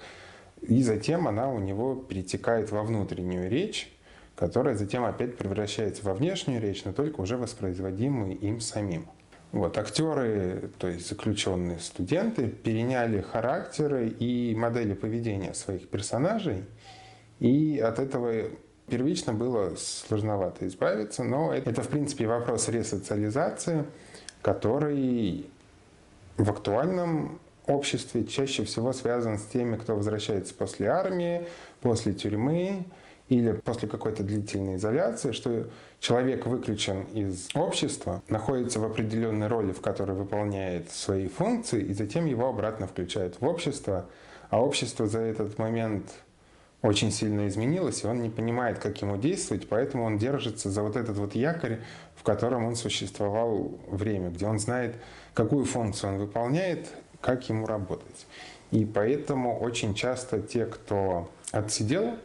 [0.61, 3.94] и затем она у него перетекает во внутреннюю речь,
[4.35, 9.07] которая затем опять превращается во внешнюю речь, но только уже воспроизводимую им самим.
[9.51, 16.65] Вот, актеры, то есть заключенные студенты, переняли характеры и модели поведения своих персонажей,
[17.39, 18.49] и от этого
[18.87, 23.85] первично было сложновато избавиться, но это, это в принципе вопрос ресоциализации,
[24.41, 25.49] который
[26.37, 31.47] в актуальном обществе чаще всего связан с теми, кто возвращается после армии,
[31.81, 32.85] после тюрьмы,
[33.29, 35.67] или после какой-то длительной изоляции, что
[35.99, 42.25] человек выключен из общества, находится в определенной роли, в которой выполняет свои функции, и затем
[42.25, 44.05] его обратно включают в общество,
[44.49, 46.11] а общество за этот момент
[46.83, 50.95] очень сильно изменилось, и он не понимает, как ему действовать, поэтому он держится за вот
[50.95, 51.79] этот вот якорь,
[52.15, 54.95] в котором он существовал время, где он знает,
[55.33, 56.87] какую функцию он выполняет,
[57.21, 58.27] как ему работать.
[58.69, 62.17] И поэтому очень часто те, кто отсидел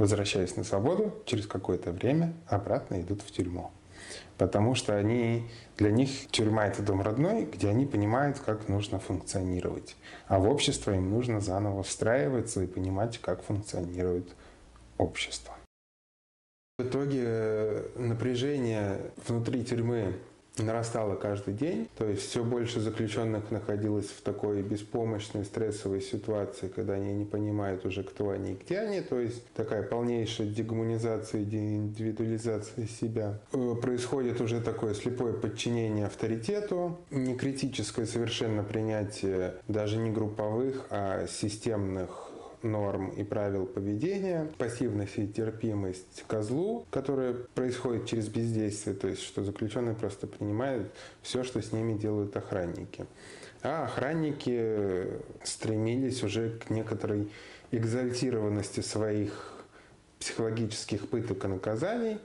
[0.00, 3.70] возвращаясь на свободу, через какое-то время обратно идут в тюрьму.
[4.38, 5.46] Потому что они,
[5.76, 9.96] для них тюрьма– это дом родной, где они понимают, как нужно функционировать.
[10.26, 14.34] А в общество им нужно заново встраиваться и понимать, как функционирует
[14.96, 15.54] общество.
[16.78, 20.14] В итоге э, напряжение внутри тюрьмы
[20.58, 21.88] нарастала каждый день.
[21.96, 27.84] То есть все больше заключенных находилось в такой беспомощной стрессовой ситуации, когда они не понимают
[27.84, 29.00] уже, кто они и где они.
[29.00, 33.40] То есть такая полнейшая дегуманизация, деиндивидуализация себя.
[33.52, 41.26] Э, происходит уже такое слепое подчинение авторитету, не критическое совершенно принятие даже не групповых, а
[41.26, 42.29] системных
[42.62, 49.44] норм и правил поведения, пассивность и терпимость козлу, которая происходит через бездействие, то есть что
[49.44, 50.92] заключенные просто принимают
[51.22, 53.06] все, что с ними делают охранники.
[53.62, 55.06] А охранники
[55.44, 57.30] стремились уже к некоторой
[57.72, 59.60] экзальтированности своих
[60.18, 62.18] психологических пыток и наказаний,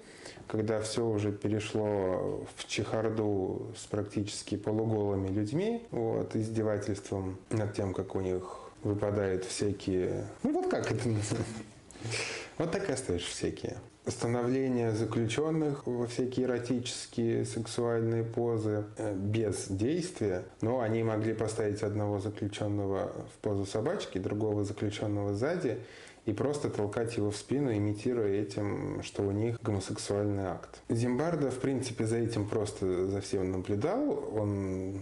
[0.48, 8.16] когда все уже перешло в чехарду с практически полуголыми людьми, вот, издевательством над тем, как
[8.16, 10.28] у них выпадают всякие...
[10.44, 11.36] Ну вот как это называется?
[12.58, 13.78] Вот так и остаешь всякие.
[14.06, 22.20] Становление заключенных во всякие эротические сексуальные позы э, без действия, но они могли поставить одного
[22.20, 25.80] заключенного в позу собачки, другого заключенного сзади
[26.26, 30.82] и просто толкать его в спину, имитируя этим, что у них гомосексуальный акт.
[30.90, 34.24] Зимбардо, в принципе, за этим просто за всем наблюдал.
[34.36, 35.02] Он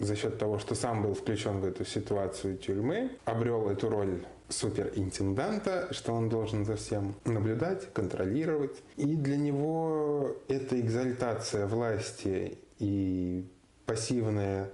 [0.00, 5.88] за счет того, что сам был включен в эту ситуацию тюрьмы, обрел эту роль суперинтенданта,
[5.92, 8.82] что он должен за всем наблюдать, контролировать.
[8.96, 13.46] И для него эта экзальтация власти и
[13.86, 14.70] пассивное,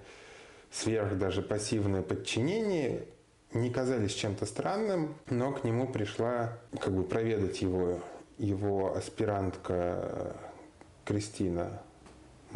[0.71, 3.07] сверх даже пассивное подчинение
[3.53, 8.01] не казались чем-то странным, но к нему пришла как бы проведать его,
[8.39, 10.37] его аспирантка
[11.05, 11.83] Кристина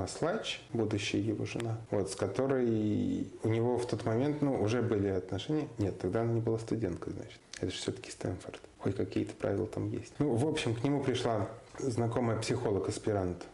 [0.00, 5.08] Маслач, будущая его жена, вот, с которой у него в тот момент, ну, уже были
[5.08, 5.68] отношения.
[5.78, 7.40] Нет, тогда она не была студенткой, значит.
[7.60, 8.60] Это же все-таки Стэнфорд.
[8.78, 10.14] Хоть какие-то правила там есть.
[10.18, 11.48] Ну, в общем, к нему пришла
[11.78, 13.46] знакомая психолог-аспирант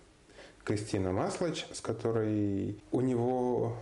[0.63, 3.77] Кристина Маслач, с которой у него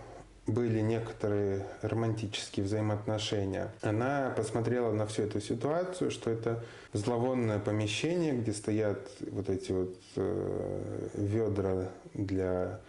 [0.47, 3.71] были некоторые романтические взаимоотношения.
[3.81, 9.95] Она посмотрела на всю эту ситуацию, что это зловонное помещение, где стоят вот эти вот
[10.15, 12.79] э, ведра для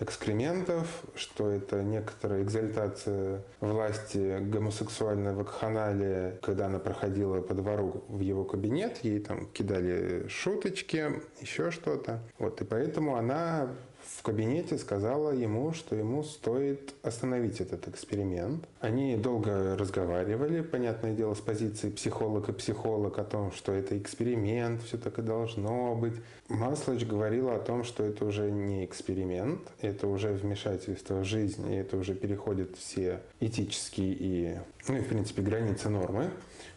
[0.00, 8.44] экскрементов, что это некоторая экзальтация власти гомосексуальной вакханалии, когда она проходила по двору в его
[8.44, 12.20] кабинет, ей там кидали шуточки, еще что-то.
[12.38, 13.68] Вот, и поэтому она
[14.04, 18.64] в кабинете сказала ему, что ему стоит остановить этот эксперимент.
[18.80, 24.82] Они долго разговаривали, понятное дело, с позиции психолог и психолог о том, что это эксперимент,
[24.82, 26.14] все так и должно быть.
[26.48, 31.76] Маслач говорила о том, что это уже не эксперимент, это уже вмешательство в жизнь, и
[31.76, 36.30] это уже переходит все этические и, ну в принципе, границы нормы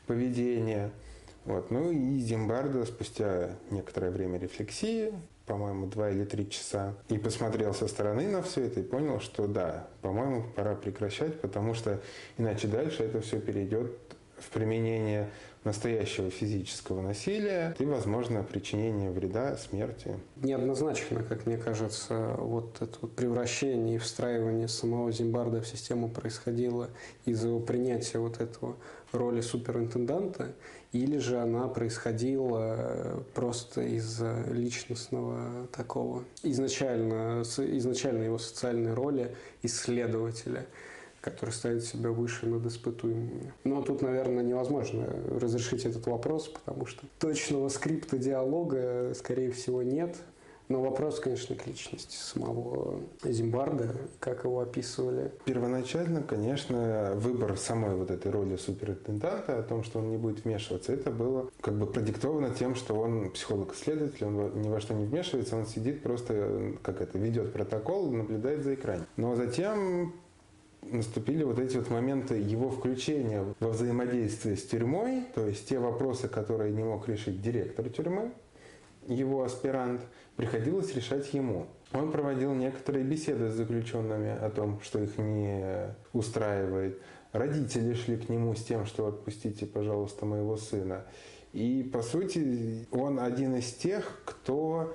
[0.08, 0.92] поведения.
[1.46, 1.70] Вот.
[1.70, 5.14] Ну и Зимбардо спустя некоторое время рефлексии
[5.46, 6.96] по-моему, два или три часа.
[7.10, 11.74] И посмотрел со стороны на все это и понял, что да, по-моему, пора прекращать, потому
[11.74, 12.02] что
[12.38, 13.92] иначе дальше это все перейдет
[14.38, 15.30] в применение
[15.66, 20.20] настоящего физического насилия и, возможно, причинение вреда, смерти.
[20.36, 26.90] Неоднозначно, как мне кажется, вот это вот превращение и встраивание самого Зимбарда в систему происходило
[27.26, 28.76] из-за его принятия вот этого
[29.12, 30.54] роли суперинтенданта,
[31.04, 40.66] или же она происходила просто из-за личностного такого, изначально, изначально его социальной роли исследователя–
[41.26, 43.52] который ставит себя выше над испытуемыми.
[43.64, 45.08] Но тут, наверное, невозможно
[45.42, 50.16] разрешить этот вопрос, потому что точного скрипта диалога, скорее всего, нет.
[50.68, 55.32] Но вопрос, конечно, к личности самого Зимбарда, как его описывали.
[55.46, 60.92] Первоначально, конечно, выбор самой вот этой роли суперинтенданта, о том, что он не будет вмешиваться,
[60.92, 65.56] это было как бы продиктовано тем, что он психолог-исследователь, он ни во что не вмешивается,
[65.56, 69.06] он сидит просто, как это, ведет протокол, наблюдает за экраном.
[69.18, 70.14] Но затем
[70.82, 76.28] наступили вот эти вот моменты его включения во взаимодействие с тюрьмой, то есть те вопросы,
[76.28, 78.32] которые не мог решить директор тюрьмы,
[79.08, 80.02] его аспирант,
[80.36, 81.68] приходилось решать ему.
[81.94, 87.02] Он проводил некоторые беседы с заключенными о том, что их не устраивает.
[87.32, 91.06] Родители шли к нему с тем, что отпустите, пожалуйста, моего сына.
[91.54, 94.94] И, по сути, он один из тех, кто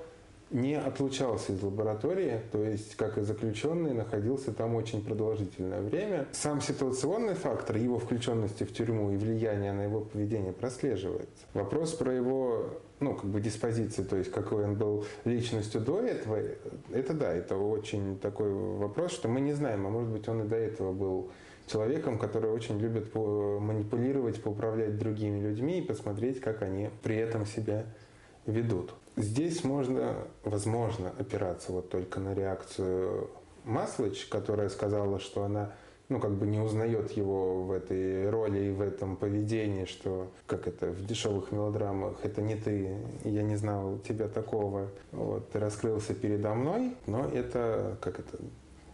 [0.50, 6.26] не отлучался из лаборатории, то есть, как и заключенный, находился там очень продолжительное время.
[6.32, 11.46] Сам ситуационный фактор его включенности в тюрьму и влияние на его поведение прослеживается.
[11.54, 16.38] Вопрос про его ну, как бы диспозиции, то есть какой он был личностью до этого,
[16.92, 20.48] это да, это очень такой вопрос, что мы не знаем, а может быть он и
[20.48, 21.30] до этого был
[21.66, 27.86] человеком, который очень любит манипулировать, поуправлять другими людьми и посмотреть, как они при этом себя
[28.46, 28.94] ведут.
[29.16, 33.30] Здесь можно, возможно, опираться вот только на реакцию
[33.64, 35.72] Маслыч, которая сказала, что она
[36.10, 40.66] ну, как бы не узнает его в этой роли и в этом поведении, что, как
[40.66, 46.12] это, в дешевых мелодрамах, это не ты, я не знал тебя такого, вот, ты раскрылся
[46.12, 48.38] передо мной, но это, как это,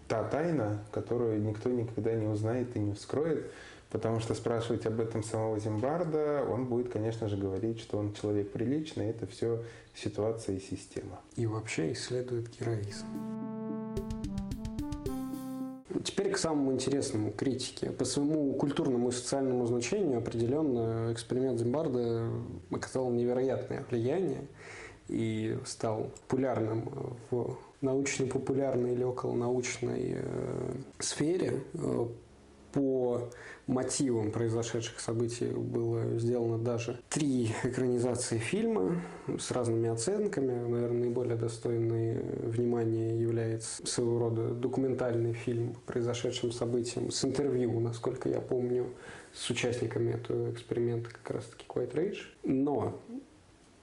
[0.08, 3.50] та тайна, которую никто никогда не узнает и не вскроет,
[3.90, 8.52] потому что спрашивать об этом самого Зимбарда, он будет, конечно же, говорить, что он человек
[8.52, 9.62] приличный, это все
[9.94, 11.20] ситуация и система.
[11.36, 13.06] И вообще исследует героизм.
[16.04, 17.90] Теперь к самому интересному критике.
[17.90, 22.30] По своему культурному и социальному значению определенно эксперимент Зимбарда
[22.70, 24.46] оказал невероятное влияние
[25.08, 26.90] и стал популярным
[27.30, 31.62] в научно-популярной или околонаучной э, сфере.
[31.74, 32.06] Э,
[32.72, 33.30] по
[33.66, 39.00] мотивам произошедших событий было сделано даже три экранизации фильма
[39.38, 40.52] с разными оценками.
[40.52, 48.28] Наверное, наиболее достойный внимания является своего рода документальный фильм по произошедшим событиям с интервью, насколько
[48.28, 48.86] я помню,
[49.34, 52.18] с участниками этого эксперимента как раз-таки Quiet Rage.
[52.42, 53.00] Но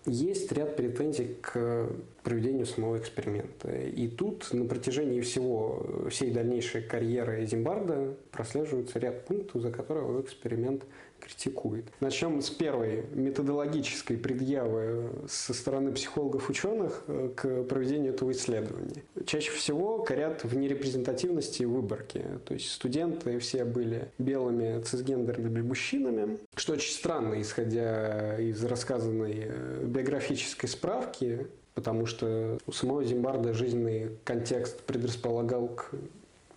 [0.05, 1.89] есть ряд претензий к
[2.23, 3.71] проведению самого эксперимента.
[3.71, 10.21] И тут на протяжении всего, всей дальнейшей карьеры Зимбарда прослеживается ряд пунктов, за которые его
[10.21, 10.83] эксперимент
[11.23, 11.85] критикует.
[11.99, 19.03] Начнем с первой методологической предъявы со стороны психологов-ученых э, к проведению этого исследования.
[19.25, 22.23] Чаще всего корят в нерепрезентативности выборки.
[22.45, 29.83] То есть студенты все были белыми цисгендерными мужчинами, что очень странно, исходя из рассказанной э,
[29.85, 35.91] биографической справки, потому что у самого Зимбарда жизненный контекст предрасполагал к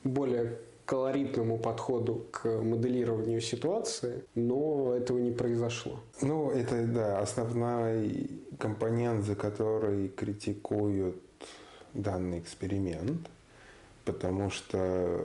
[0.05, 6.01] более колоритному подходу к моделированию ситуации, но этого не произошло.
[6.23, 11.21] Ну, это, да, основной компонент, за который критикуют
[11.93, 13.29] данный эксперимент,
[14.05, 15.21] потому что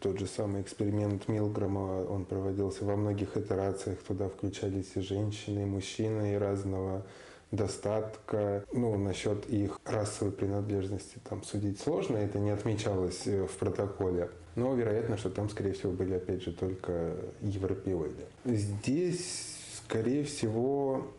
[0.00, 5.64] тот же самый эксперимент Милгрома, он проводился во многих итерациях, туда включались и женщины, и
[5.64, 7.06] мужчины, и разного
[7.50, 8.64] достатка.
[8.72, 14.28] Ну, насчет их расовой принадлежности там судить сложно, это не отмечалось э, в протоколе.
[14.58, 18.24] Но вероятно, что там, скорее всего, были, опять же, только европеоиды.
[18.44, 21.12] Здесь, скорее всего,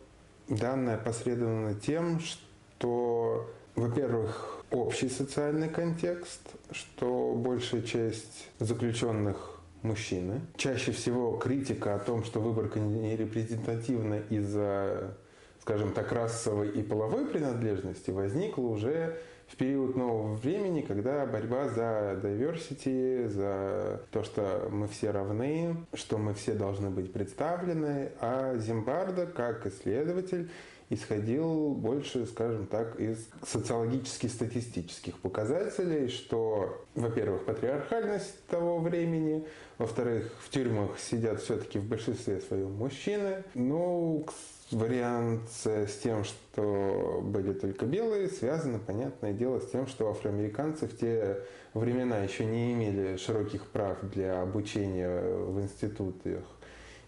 [0.48, 6.40] данное посредовано тем, что, во-первых, общий социальный контекст,
[6.70, 10.42] что большая часть заключенных мужчины.
[10.56, 15.16] Чаще всего критика о том, что выборка не репрезентативна из-за
[15.60, 19.18] скажем так, расовой и половой принадлежности возникла уже
[19.50, 26.18] в период нового времени, когда борьба за diversity, за то, что мы все равны, что
[26.18, 30.50] мы все должны быть представлены, а Зимбардо, как исследователь,
[30.88, 39.44] исходил больше, скажем так, из социологически-статистических показателей, что, во-первых, патриархальность того времени,
[39.78, 43.44] во-вторых, в тюрьмах сидят все-таки в большинстве своем мужчины.
[43.54, 44.32] Ну, к
[44.72, 50.96] вариант с тем, что были только белые, связано, понятное дело, с тем, что афроамериканцы в
[50.96, 51.40] те
[51.74, 56.44] времена еще не имели широких прав для обучения в институтах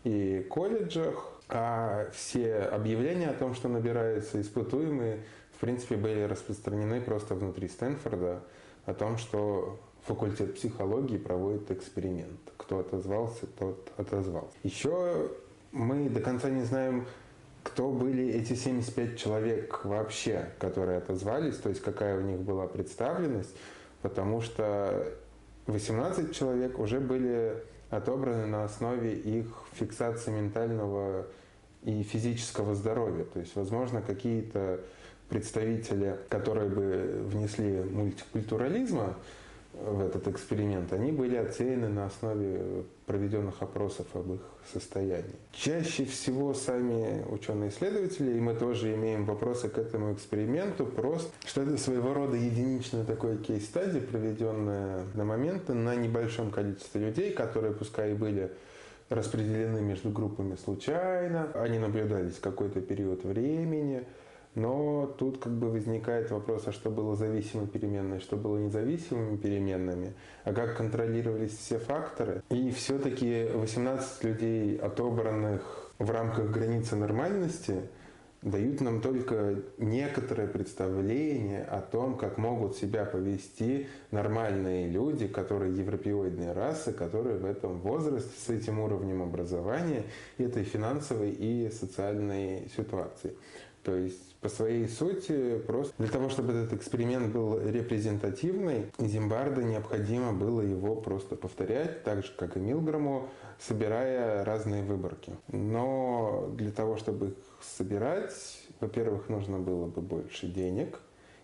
[0.04, 5.20] и колледжах, а все объявления о том, что набираются испытуемые,
[5.56, 8.42] в принципе, были распространены просто внутри Стэнфорда
[8.86, 12.40] о том, что факультет психологии проводит эксперимент.
[12.56, 14.56] Кто отозвался, тот отозвался.
[14.64, 15.30] Еще
[15.70, 17.06] мы до конца не знаем,
[17.62, 23.54] кто были эти 75 человек вообще, которые отозвались, то есть какая у них была представленность,
[24.02, 25.06] потому что
[25.66, 31.26] 18 человек уже были отобраны на основе их фиксации ментального
[31.82, 33.24] и физического здоровья.
[33.24, 34.80] То есть, возможно, какие-то
[35.28, 39.16] представители, которые бы внесли мультикультурализма,
[39.74, 44.40] в этот эксперимент, они были оценены на основе проведенных опросов об их
[44.72, 45.34] состоянии.
[45.52, 51.76] Чаще всего сами ученые-исследователи, и мы тоже имеем вопросы к этому эксперименту, просто, что это
[51.78, 58.14] своего рода единичная такой кейс-стадия, проведенная на моменты на небольшом количестве людей, которые пускай и
[58.14, 58.50] были
[59.08, 64.04] распределены между группами случайно, они наблюдались какой-то период времени,
[64.54, 70.14] но тут как бы возникает вопрос, а что было зависимой переменной, что было независимыми переменными,
[70.44, 72.42] а как контролировались все факторы.
[72.50, 77.82] И все-таки 18 людей, отобранных в рамках границы нормальности,
[78.42, 86.52] дают нам только некоторое представление о том, как могут себя повести нормальные люди, которые европеоидные
[86.52, 90.02] расы, которые в этом возрасте, с этим уровнем образования,
[90.38, 93.36] этой финансовой и социальной ситуации.
[93.84, 100.32] То есть по своей сути просто для того, чтобы этот эксперимент был репрезентативный, Зимбарда необходимо
[100.32, 103.28] было его просто повторять, так же, как и Милграму,
[103.60, 105.32] собирая разные выборки.
[105.46, 108.34] Но для того, чтобы их собирать,
[108.80, 110.98] во-первых, нужно было бы больше денег,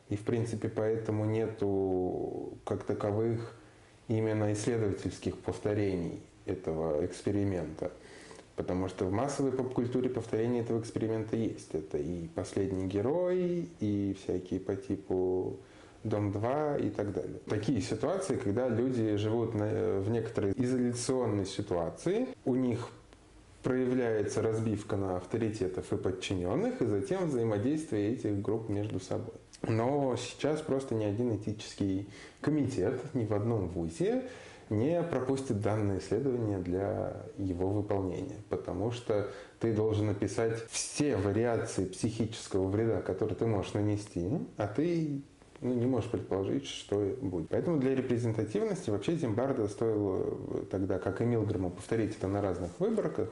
[0.09, 3.55] и, в принципе, поэтому нету как таковых
[4.09, 7.93] именно исследовательских повторений этого эксперимента.
[8.59, 11.75] Потому что в массовой поп-культуре повторение этого эксперимента есть.
[11.75, 15.57] Это и «Последний герой», и всякие по типу
[16.03, 17.39] Дом-2 и так далее.
[17.47, 22.89] Такие ситуации, когда люди живут в некоторой изоляционной ситуации, у них
[23.63, 29.35] проявляется разбивка на авторитетов и подчиненных, и затем взаимодействие этих групп между собой.
[29.63, 32.09] Но сейчас просто ни один этический
[32.41, 34.25] комитет ни в одном вузе
[34.71, 39.29] не пропустит данное исследование для его выполнения, потому что
[39.61, 45.23] ты должен написать все вариации психического вреда, которые ты можешь нанести, а ты
[45.61, 47.49] ну, не можешь предположить, что будет.
[47.49, 50.39] Поэтому для репрезентативности вообще Зимбарда стоило
[50.71, 53.29] тогда, как и Милграма, повторить это на разных выборках,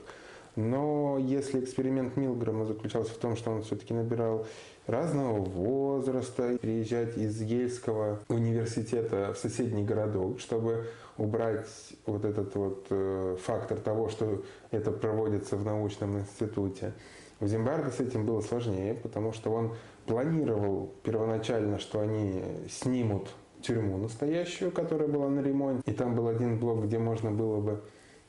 [0.56, 4.46] но если эксперимент Милграма заключался в том, что он все-таки набирал
[4.86, 10.86] разного возраста, переезжать из Ельского университета в соседний городок, чтобы
[11.18, 11.66] убрать
[12.06, 16.92] вот этот вот э, фактор того, что это проводится в научном институте.
[17.40, 19.74] В Зимбарде с этим было сложнее, потому что он
[20.06, 23.28] планировал первоначально, что они снимут
[23.60, 25.82] тюрьму настоящую, которая была на ремонте.
[25.90, 27.82] И там был один блок, где можно было бы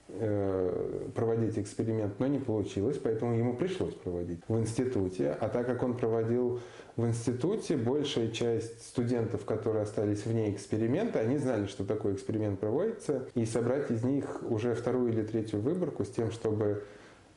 [0.08, 5.36] проводить эксперимент, но не получилось, поэтому ему пришлось проводить в институте.
[5.40, 6.62] А так как он проводил
[6.96, 13.28] в институте, большая часть студентов, которые остались вне эксперимента, они знали, что такой эксперимент проводится,
[13.36, 16.84] и собрать из них уже вторую или третью выборку с тем, чтобы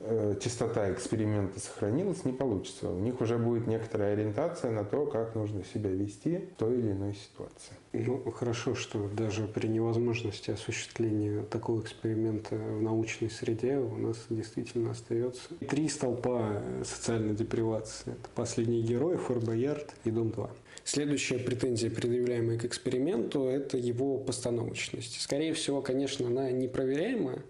[0.03, 2.89] Э, частота эксперимента сохранилась, не получится.
[2.89, 6.93] У них уже будет некоторая ориентация на то, как нужно себя вести в той или
[6.93, 7.75] иной ситуации.
[7.93, 14.93] Ну, хорошо, что даже при невозможности осуществления такого эксперимента в научной среде у нас действительно
[14.93, 18.13] остается три столпа социальной депривации.
[18.13, 20.49] Это «Последний герой», «Фор Боярд» и «Дом-2».
[20.85, 25.21] Следующая претензия, предъявляемая к эксперименту, это его постановочность.
[25.21, 27.43] Скорее всего, конечно, она непроверяемая,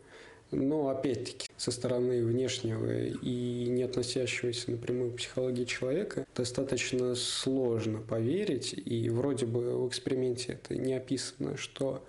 [0.51, 8.75] но опять-таки со стороны внешнего и не относящегося напрямую к психологии человека достаточно сложно поверить,
[8.75, 12.05] и вроде бы в эксперименте это не описано, что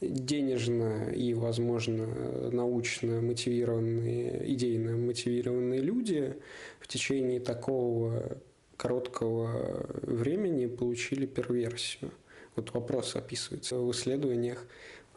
[0.00, 2.06] денежно и, возможно,
[2.50, 6.34] научно мотивированные, идейно мотивированные люди
[6.80, 8.38] в течение такого
[8.76, 12.10] короткого времени получили перверсию.
[12.56, 14.64] Вот вопрос описывается в исследованиях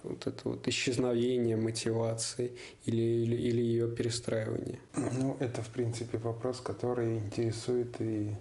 [0.03, 2.51] вот это вот исчезновение мотивации
[2.85, 4.79] или, или, или ее перестраивание?
[4.95, 8.35] Ну, это, в принципе, вопрос, который интересует и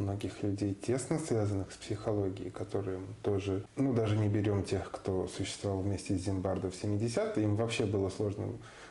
[0.00, 5.80] многих людей, тесно связанных с психологией, которые тоже, ну, даже не берем тех, кто существовал
[5.80, 8.48] вместе с Зимбардо в 70-е, им вообще было сложно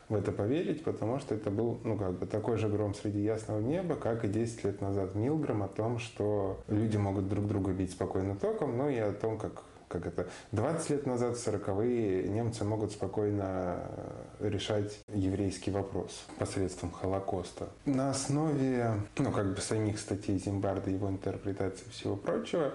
[0.07, 3.59] в это поверить, потому что это был, ну, как бы такой же гром среди ясного
[3.59, 7.91] неба, как и 10 лет назад Милграм о том, что люди могут друг друга бить
[7.91, 12.63] спокойно током, но и о том, как как это, 20 лет назад, в 40-е, немцы
[12.63, 13.83] могут спокойно
[14.39, 17.69] решать еврейский вопрос посредством Холокоста.
[17.85, 22.71] На основе, ну, как бы самих статей Зимбарда, его интерпретации всего прочего,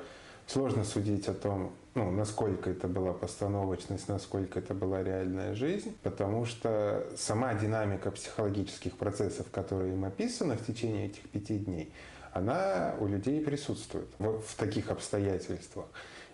[0.47, 6.45] сложно судить о том, ну, насколько это была постановочность, насколько это была реальная жизнь, потому
[6.45, 11.93] что сама динамика психологических процессов, которые им описаны в течение этих пяти дней,
[12.32, 15.86] она у людей присутствует в, в таких обстоятельствах.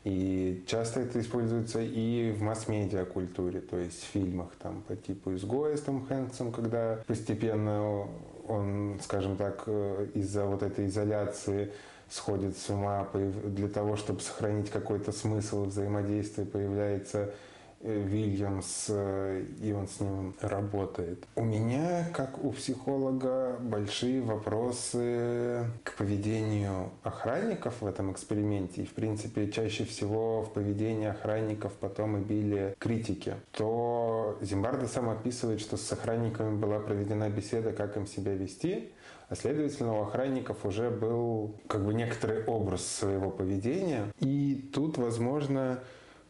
[0.04, 5.34] И часто это используется и в масс-медиа культуре, то есть в фильмах там, по типу
[5.34, 8.06] «Изгоя» с Том Хэнксом, когда постепенно
[8.48, 11.70] он, скажем так, э, из-за вот этой изоляции
[12.08, 17.32] сходит с ума для того, чтобы сохранить какой-то смысл взаимодействия, появляется
[17.80, 21.24] Вильямс, э, и он с ним работает.
[21.34, 28.82] У меня, как у психолога, большие вопросы к поведению охранников в этом эксперименте.
[28.82, 33.34] И, в принципе, чаще всего в поведении охранников потом и били критики.
[33.52, 38.92] То Зимбардо сам описывает, что с охранниками была проведена беседа, как им себя вести,
[39.30, 44.12] а следовательно, у охранников уже был как бы некоторый образ своего поведения.
[44.18, 45.78] И тут, возможно,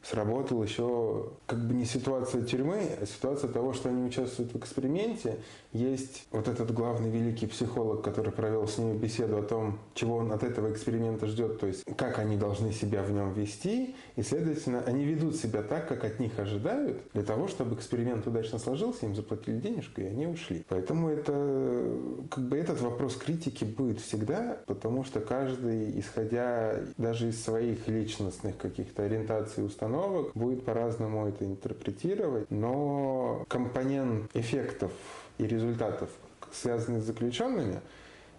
[0.03, 5.39] сработал еще как бы не ситуация тюрьмы, а ситуация того, что они участвуют в эксперименте.
[5.73, 10.33] Есть вот этот главный великий психолог, который провел с ними беседу о том, чего он
[10.33, 14.83] от этого эксперимента ждет, то есть как они должны себя в нем вести, и, следовательно,
[14.87, 19.15] они ведут себя так, как от них ожидают, для того, чтобы эксперимент удачно сложился, им
[19.15, 20.65] заплатили денежку, и они ушли.
[20.69, 21.87] Поэтому это,
[22.31, 28.57] как бы этот вопрос критики будет всегда, потому что каждый, исходя даже из своих личностных
[28.57, 29.90] каких-то ориентаций, установок,
[30.35, 34.93] будет по-разному это интерпретировать, но компонент эффектов
[35.39, 36.11] и результатов,
[36.53, 37.81] связанных с заключенными,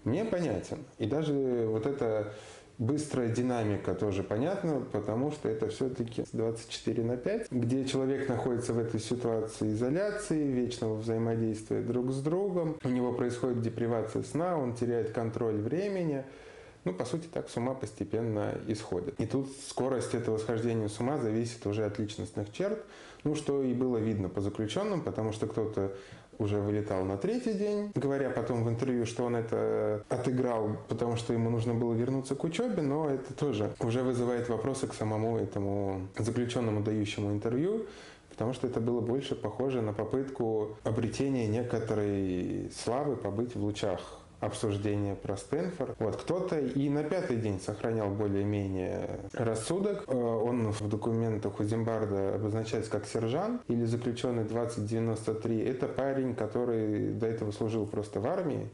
[0.04, 0.80] мне понятен.
[0.98, 1.34] И даже
[1.70, 2.34] вот эта
[2.82, 8.80] быстрая динамика тоже понятна, потому что это все-таки 24 на 5, где человек находится в
[8.80, 15.12] этой ситуации изоляции, вечного взаимодействия друг с другом, у него происходит депривация сна, он теряет
[15.12, 16.24] контроль времени,
[16.84, 19.20] ну, по сути, так с ума постепенно исходит.
[19.20, 22.84] И тут скорость этого схождения с ума зависит уже от личностных черт,
[23.24, 25.92] ну, что и было видно по заключенным, потому что кто-то
[26.40, 31.34] уже вылетал на третий день, говоря потом в интервью, что он это отыграл, потому что
[31.34, 36.08] ему нужно было вернуться к учебе, но это тоже уже вызывает вопросы к самому этому
[36.18, 37.86] заключенному, дающему интервью,
[38.30, 45.16] потому что это было больше похоже на попытку обретения некоторой славы побыть в лучах обсуждение
[45.16, 45.96] про Стэнфорд.
[46.00, 50.04] Вот кто-то и на пятый день сохранял более-менее рассудок.
[50.08, 55.60] Э, он в документах у Зимбарда обозначается как сержант или заключенный 2093.
[55.62, 58.68] Это парень, который до этого служил просто в армии.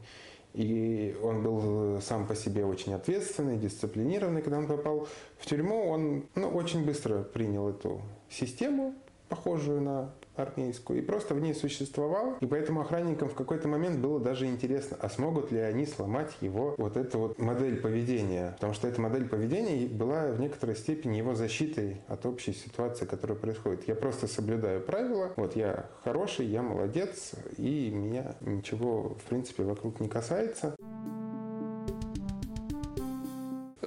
[0.54, 4.40] И он был сам по себе очень ответственный, дисциплинированный.
[4.40, 5.06] Когда он попал
[5.38, 8.00] в тюрьму, он ну, очень быстро принял эту
[8.30, 8.94] систему,
[9.28, 10.10] похожую на
[10.42, 12.36] армейскую, и просто в ней существовал.
[12.40, 16.74] И поэтому охранникам в какой-то момент было даже интересно, а смогут ли они сломать его
[16.78, 18.52] вот эту вот модель поведения.
[18.54, 23.38] Потому что эта модель поведения была в некоторой степени его защитой от общей ситуации, которая
[23.38, 23.86] происходит.
[23.88, 30.00] Я просто соблюдаю правила, вот я хороший, я молодец, и меня ничего, в принципе, вокруг
[30.00, 30.74] не касается.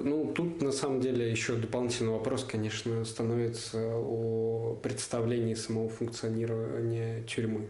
[0.04, 7.68] Ну, тут на самом деле еще дополнительный вопрос, конечно, становится о представлении самого функционирования тюрьмы.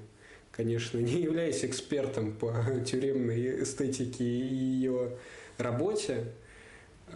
[0.51, 2.55] Конечно, не являясь экспертом по
[2.87, 5.11] тюремной эстетике и ее
[5.59, 6.25] работе,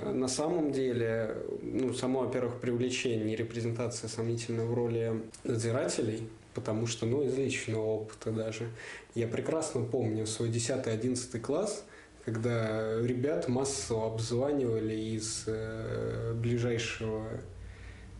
[0.02, 7.06] на самом деле, ну, само, во-первых, привлечение и репрезентация сомнительной в роли надзирателей, потому что,
[7.06, 8.68] ну, из личного опыта даже,
[9.14, 11.86] я прекрасно помню свой 10-11 класс–
[12.26, 17.24] когда ребят массово обзванивали из э, ближайшего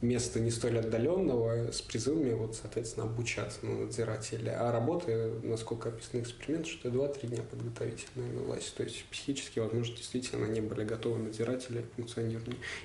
[0.03, 4.57] места не столь отдаленного с призывами, вот, соответственно, обучаться на надзирателя.
[4.61, 8.73] А работа, насколько описан эксперимент, что 2-3 дня подготовительная велась.
[8.77, 12.17] То есть психически, возможно, действительно не были готовы надзиратели к.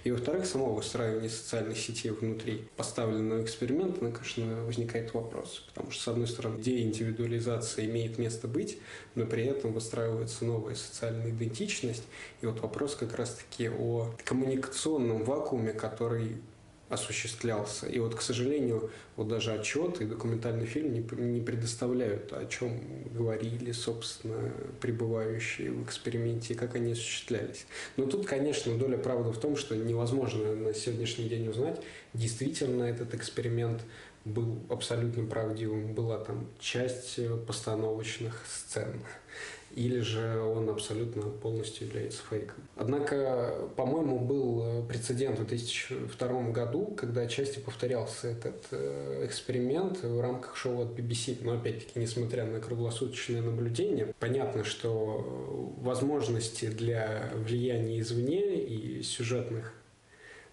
[0.04, 5.64] И, во-вторых, само выстраивание социальной сети внутри поставленного эксперимента, ну, конечно, возникает вопрос.
[5.68, 8.80] Потому что, с одной стороны, идея индивидуализации имеет место быть,
[9.16, 12.04] но при этом выстраивается новая социальная идентичность.
[12.42, 16.38] И вот вопрос как раз-таки о коммуникационном вакууме, который
[16.92, 17.88] осуществлялся.
[17.88, 22.82] И вот, к сожалению, вот даже отчет и документальный фильм не, не предоставляют, о чем
[23.14, 24.52] говорили, собственно,
[24.82, 27.66] пребывающие в эксперименте как они осуществлялись.
[27.98, 31.82] Но тут, конечно, доля правды в том, что невозможно на сегодняшний день узнать,
[32.14, 33.82] действительно этот эксперимент
[34.26, 35.94] был абсолютно правдивым.
[35.94, 39.02] Была там часть постановочных сцен
[39.76, 42.64] или же он абсолютно полностью является фейком.
[42.76, 50.56] Однако, по-моему, был прецедент в 2002 году, когда отчасти повторялся этот э, эксперимент в рамках
[50.56, 51.38] шоу от BBC.
[51.42, 59.74] Но опять-таки, несмотря на круглосуточное наблюдение, понятно, что возможности для влияния извне и сюжетных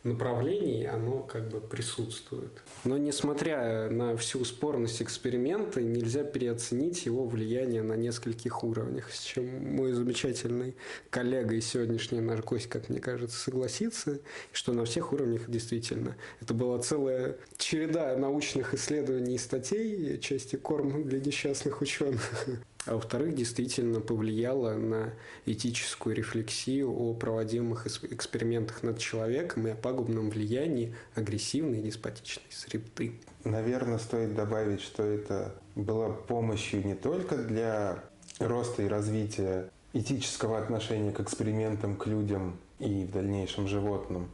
[0.09, 2.51] направлений оно как бы присутствует.
[2.85, 9.75] Но несмотря на всю спорность эксперимента, нельзя переоценить его влияние на нескольких уровнях, с чем
[9.77, 10.77] мой замечательный
[11.11, 14.21] коллега и сегодняшний наш гость, как мне кажется, согласится,
[14.53, 16.17] что на всех уровнях действительно.
[16.41, 22.47] Это была целая череда научных исследований и статей, части корм для несчастных ученых
[22.89, 25.13] а во-вторых, действительно повлияло на
[25.45, 33.21] этическую рефлексию о проводимых экспериментах над человеком и о пагубном влиянии агрессивной и деспотичной среды.
[33.45, 38.05] Наверное, стоит добавить, что это было помощью не только для
[38.39, 44.31] роста и развития этического отношения к экспериментам, к людям и в дальнейшем животным,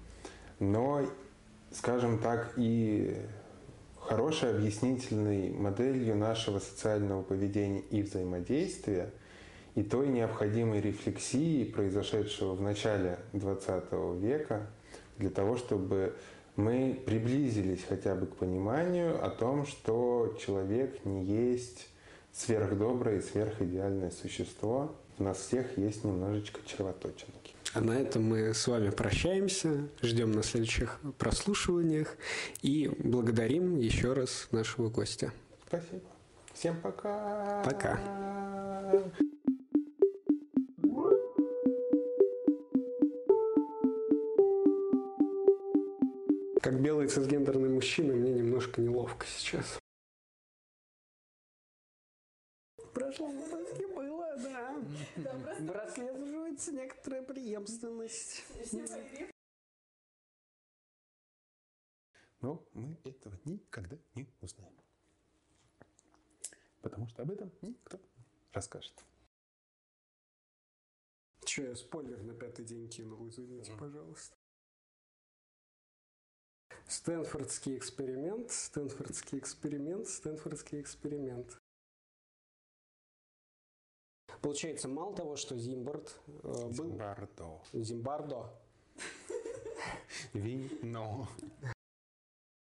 [0.61, 1.05] но,
[1.73, 3.17] скажем так, и
[4.07, 9.11] хорошей объяснительной моделью нашего социального поведения и взаимодействия
[9.75, 14.67] и той необходимой рефлексии, произошедшего в начале XX века,
[15.19, 16.15] для того, чтобы
[16.57, 21.89] мы приблизились хотя бы к пониманию о том, что человек не есть
[22.33, 24.95] сверхдоброе и сверхидеальное существо.
[25.19, 27.44] У нас всех есть немножечко червоточинки.
[27.75, 32.17] А на этом мы с вами прощаемся, ждем на следующих прослушиваниях
[32.63, 35.33] и благодарим еще раз нашего гостя.
[35.67, 36.03] Спасибо.
[36.53, 37.65] Всем пока.
[37.65, 37.99] Пока.
[46.63, 49.81] Как белый цисгендерный мужчина, мне немножко неловко сейчас.
[52.79, 54.77] В прошлом выпуске было, да.
[56.55, 58.45] Прослеживается некоторая преемственность.
[62.41, 64.81] Но мы этого никогда не узнаем.
[66.81, 69.05] Потому что об этом никто не расскажет.
[71.45, 74.37] Че, я спойлер на пятый день кинул, извините, пожалуйста.
[76.87, 81.59] Стэнфордский эксперимент, Стэнфордский эксперимент, Стэнфордский эксперимент.
[84.45, 86.71] Получается, мало того, что Зимбард э, был...
[86.71, 87.63] Зимбардо.
[87.73, 88.51] Зимбардо.
[90.35, 91.27] Вино.